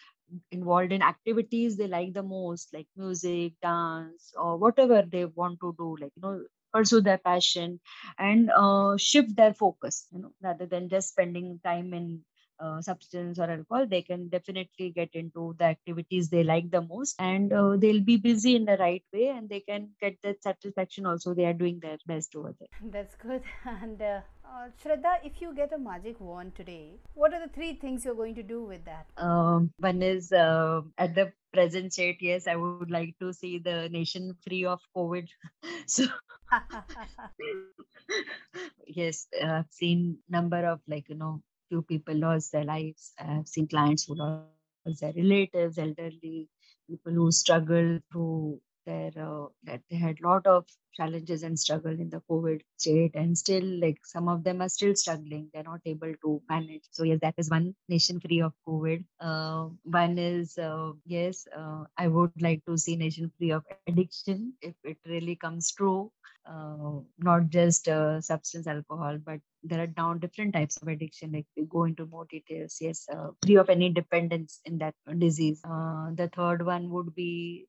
involved 0.52 0.92
in 0.92 1.02
activities 1.02 1.78
they 1.78 1.88
like 1.88 2.14
the 2.14 2.24
most 2.24 2.74
like 2.74 2.88
music 2.98 3.54
dance 3.62 4.34
or 4.38 4.58
whatever 4.58 5.02
they 5.02 5.26
want 5.26 5.60
to 5.62 5.74
do 5.78 5.96
like 6.02 6.12
you 6.16 6.22
know 6.22 6.44
pursue 6.74 7.02
their 7.02 7.18
passion 7.18 7.80
and 8.20 8.50
uh, 8.52 8.96
shift 8.98 9.36
their 9.38 9.54
focus 9.54 10.08
you 10.12 10.20
know 10.20 10.32
rather 10.42 10.66
than 10.66 10.90
just 10.90 11.10
spending 11.10 11.60
time 11.64 11.94
in 11.94 12.24
uh, 12.60 12.82
substance 12.82 13.40
or 13.40 13.50
alcohol, 13.50 13.86
they 13.88 14.02
can 14.02 14.28
definitely 14.30 14.90
get 14.90 15.10
into 15.14 15.56
the 15.58 15.66
activities 15.66 16.30
they 16.30 16.44
like 16.44 16.70
the 16.72 16.82
most 16.82 17.16
and 17.20 17.54
uh, 17.54 17.76
they'll 17.78 18.02
be 18.02 18.18
busy 18.18 18.56
in 18.56 18.66
the 18.66 18.78
right 18.78 19.04
way 19.14 19.28
and 19.28 19.50
they 19.50 19.60
can 19.60 19.90
get 20.02 20.18
that 20.24 20.42
satisfaction 20.44 21.06
also. 21.06 21.34
They 21.34 21.46
are 21.46 21.54
doing 21.54 21.80
their 21.80 21.98
best 22.06 22.36
over 22.36 22.54
there. 22.60 22.92
That's 22.92 23.16
good. 23.16 23.44
And 23.66 24.02
uh, 24.02 24.22
uh, 24.46 24.68
Shraddha, 24.84 25.20
if 25.24 25.42
you 25.42 25.54
get 25.54 25.74
a 25.74 25.78
magic 25.78 26.20
wand 26.20 26.56
today, 26.56 26.92
what 27.14 27.34
are 27.34 27.40
the 27.40 27.54
three 27.54 27.74
things 27.74 28.06
you're 28.06 28.16
going 28.16 28.36
to 28.36 28.44
do 28.44 28.64
with 28.64 28.86
that? 28.86 29.08
Um, 29.18 29.72
one 29.80 30.02
is 30.02 30.32
uh, 30.32 30.82
at 30.98 31.16
the 31.16 31.32
present 31.54 31.94
state, 31.94 32.18
yes, 32.22 32.48
I 32.48 32.56
would 32.56 32.92
like 32.92 33.16
to 33.20 33.34
see 33.34 33.60
the 33.60 33.90
nation 33.90 34.36
free 34.46 34.66
of 34.66 34.82
COVID. 34.96 35.28
so, 35.86 36.06
yes, 38.88 39.28
I've 39.44 39.72
seen 39.72 40.18
number 40.30 40.66
of 40.66 40.80
like 40.88 41.10
you 41.10 41.16
know 41.16 41.42
few 41.70 41.82
people 41.84 42.16
lost 42.16 42.52
their 42.52 42.66
lives. 42.66 43.14
I've 43.20 43.48
seen 43.48 43.68
clients 43.68 44.06
who 44.06 44.16
lost 44.16 44.48
their 45.02 45.14
relatives, 45.14 45.78
elderly 45.78 46.50
people 46.90 47.14
who 47.14 47.32
struggled 47.32 48.02
through 48.12 48.62
their 48.86 49.12
uh, 49.18 49.48
that 49.64 49.82
they 49.90 49.98
had 49.98 50.22
lot 50.22 50.46
of 50.48 50.66
challenges 50.98 51.44
and 51.44 51.60
struggle 51.60 52.00
in 52.06 52.10
the 52.10 52.22
covid 52.32 52.62
state 52.78 53.16
and 53.16 53.38
still 53.38 53.68
like 53.86 54.00
some 54.06 54.30
of 54.30 54.44
them 54.44 54.62
are 54.62 54.70
still 54.70 54.96
struggling. 54.96 55.50
They're 55.54 55.64
not 55.64 55.82
able 55.86 56.14
to 56.26 56.42
manage. 56.50 56.84
So 56.92 57.04
yes 57.04 57.20
that 57.22 57.36
is 57.38 57.50
one 57.52 57.76
nation 57.90 58.20
free 58.22 58.42
of 58.42 58.54
covid. 58.68 59.06
Uh, 59.20 59.70
one 59.84 60.18
is 60.18 60.58
uh, 60.58 60.92
yes 61.06 61.48
uh, 61.58 61.86
i 61.98 62.08
would 62.18 62.36
like 62.42 62.64
to 62.66 62.78
see 62.78 62.98
nation 62.98 63.32
free 63.38 63.44
of 63.52 63.58
addiction 63.72 64.54
if 64.62 64.76
it 64.84 64.98
really 65.06 65.36
comes 65.36 65.72
true. 65.72 66.12
Uh, 66.48 67.00
not 67.20 67.50
just 67.50 67.88
uh, 67.88 68.20
substance 68.22 68.68
alcohol 68.68 69.18
but 69.26 69.40
there 69.64 69.82
are 69.82 69.92
now 69.98 70.14
different 70.14 70.54
types 70.54 70.78
of 70.78 70.88
addiction. 70.88 71.32
Like 71.32 71.46
we 71.56 71.64
go 71.66 71.84
into 71.84 72.06
more 72.06 72.26
details. 72.30 72.78
Yes 72.82 73.08
uh, 73.14 73.30
free 73.44 73.56
of 73.58 73.70
any 73.70 73.90
dependence 73.90 74.60
in 74.66 74.78
that 74.80 74.96
disease. 75.18 75.62
The 75.62 76.30
third 76.34 76.66
one 76.66 76.90
would 76.90 77.14
be 77.16 77.68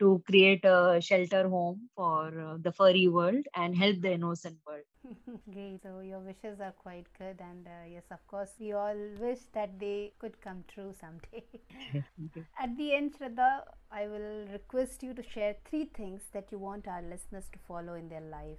to 0.00 0.22
create 0.26 0.64
a 0.64 0.98
shelter 1.00 1.48
home 1.48 1.88
for 1.94 2.15
the 2.24 2.40
furry 2.40 3.08
world 3.08 3.44
and 3.54 3.76
help 3.76 4.00
the 4.00 4.12
innocent 4.12 4.58
world 4.66 4.84
Great. 5.52 5.82
So 5.82 6.00
your 6.00 6.18
wishes 6.20 6.60
are 6.60 6.72
quite 6.72 7.06
good, 7.18 7.40
and 7.40 7.66
uh, 7.66 7.84
yes, 7.90 8.02
of 8.10 8.26
course, 8.26 8.50
we 8.58 8.72
all 8.72 8.96
wish 9.20 9.38
that 9.52 9.78
they 9.78 10.12
could 10.18 10.40
come 10.40 10.64
true 10.68 10.92
someday. 11.00 11.44
At 12.58 12.76
the 12.76 12.94
end, 12.94 13.14
Shraddha, 13.18 13.62
I 13.90 14.06
will 14.08 14.46
request 14.52 15.02
you 15.02 15.14
to 15.14 15.22
share 15.22 15.54
three 15.68 15.84
things 15.86 16.22
that 16.32 16.50
you 16.50 16.58
want 16.58 16.86
our 16.88 17.02
listeners 17.02 17.48
to 17.52 17.58
follow 17.66 17.94
in 17.94 18.08
their 18.08 18.20
life 18.38 18.58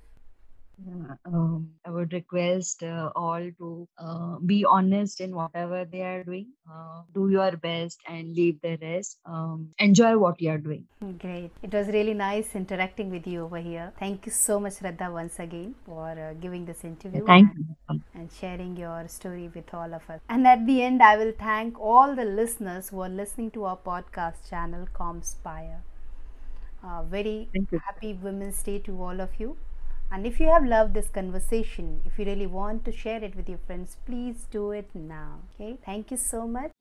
um, 1.25 1.69
I 1.85 1.89
would 1.89 2.13
request 2.13 2.83
uh, 2.83 3.09
all 3.15 3.49
to 3.59 3.87
uh, 3.97 4.37
be 4.45 4.65
honest 4.65 5.21
in 5.21 5.35
whatever 5.35 5.85
they 5.85 6.01
are 6.01 6.23
doing. 6.23 6.47
Uh, 6.71 7.01
do 7.13 7.29
your 7.29 7.57
best 7.57 7.99
and 8.07 8.35
leave 8.35 8.61
the 8.61 8.77
rest. 8.81 9.17
Um, 9.25 9.69
enjoy 9.79 10.17
what 10.17 10.41
you 10.41 10.51
are 10.51 10.57
doing. 10.57 10.85
Great. 11.19 11.51
It 11.63 11.73
was 11.73 11.87
really 11.87 12.13
nice 12.13 12.55
interacting 12.55 13.09
with 13.09 13.25
you 13.27 13.43
over 13.43 13.57
here. 13.57 13.91
Thank 13.99 14.25
you 14.25 14.31
so 14.31 14.59
much, 14.59 14.81
Radha, 14.81 15.11
once 15.11 15.39
again 15.39 15.75
for 15.85 16.09
uh, 16.09 16.33
giving 16.39 16.65
this 16.65 16.83
interview. 16.83 17.25
thank 17.25 17.49
and, 17.55 17.65
you. 17.89 18.01
And 18.13 18.29
sharing 18.39 18.77
your 18.77 19.07
story 19.07 19.49
with 19.53 19.73
all 19.73 19.93
of 19.93 20.09
us. 20.09 20.19
And 20.29 20.47
at 20.47 20.65
the 20.65 20.81
end, 20.83 21.01
I 21.01 21.17
will 21.17 21.33
thank 21.37 21.79
all 21.79 22.15
the 22.15 22.25
listeners 22.25 22.89
who 22.89 23.01
are 23.01 23.09
listening 23.09 23.51
to 23.51 23.65
our 23.65 23.77
podcast 23.77 24.49
channel, 24.49 24.87
Comspire. 24.93 25.81
Uh, 26.83 27.03
very 27.03 27.49
happy 27.85 28.13
Women's 28.13 28.61
Day 28.61 28.79
to 28.79 29.01
all 29.01 29.19
of 29.19 29.29
you. 29.39 29.57
And 30.11 30.25
if 30.25 30.39
you 30.39 30.47
have 30.47 30.65
loved 30.65 30.93
this 30.93 31.09
conversation, 31.09 32.01
if 32.05 32.17
you 32.17 32.25
really 32.25 32.47
want 32.47 32.85
to 32.85 32.91
share 32.91 33.23
it 33.23 33.35
with 33.35 33.49
your 33.49 33.59
friends, 33.67 33.97
please 34.05 34.47
do 34.49 34.71
it 34.71 34.89
now. 34.93 35.41
Okay. 35.55 35.77
Thank 35.85 36.11
you 36.11 36.17
so 36.17 36.47
much. 36.47 36.71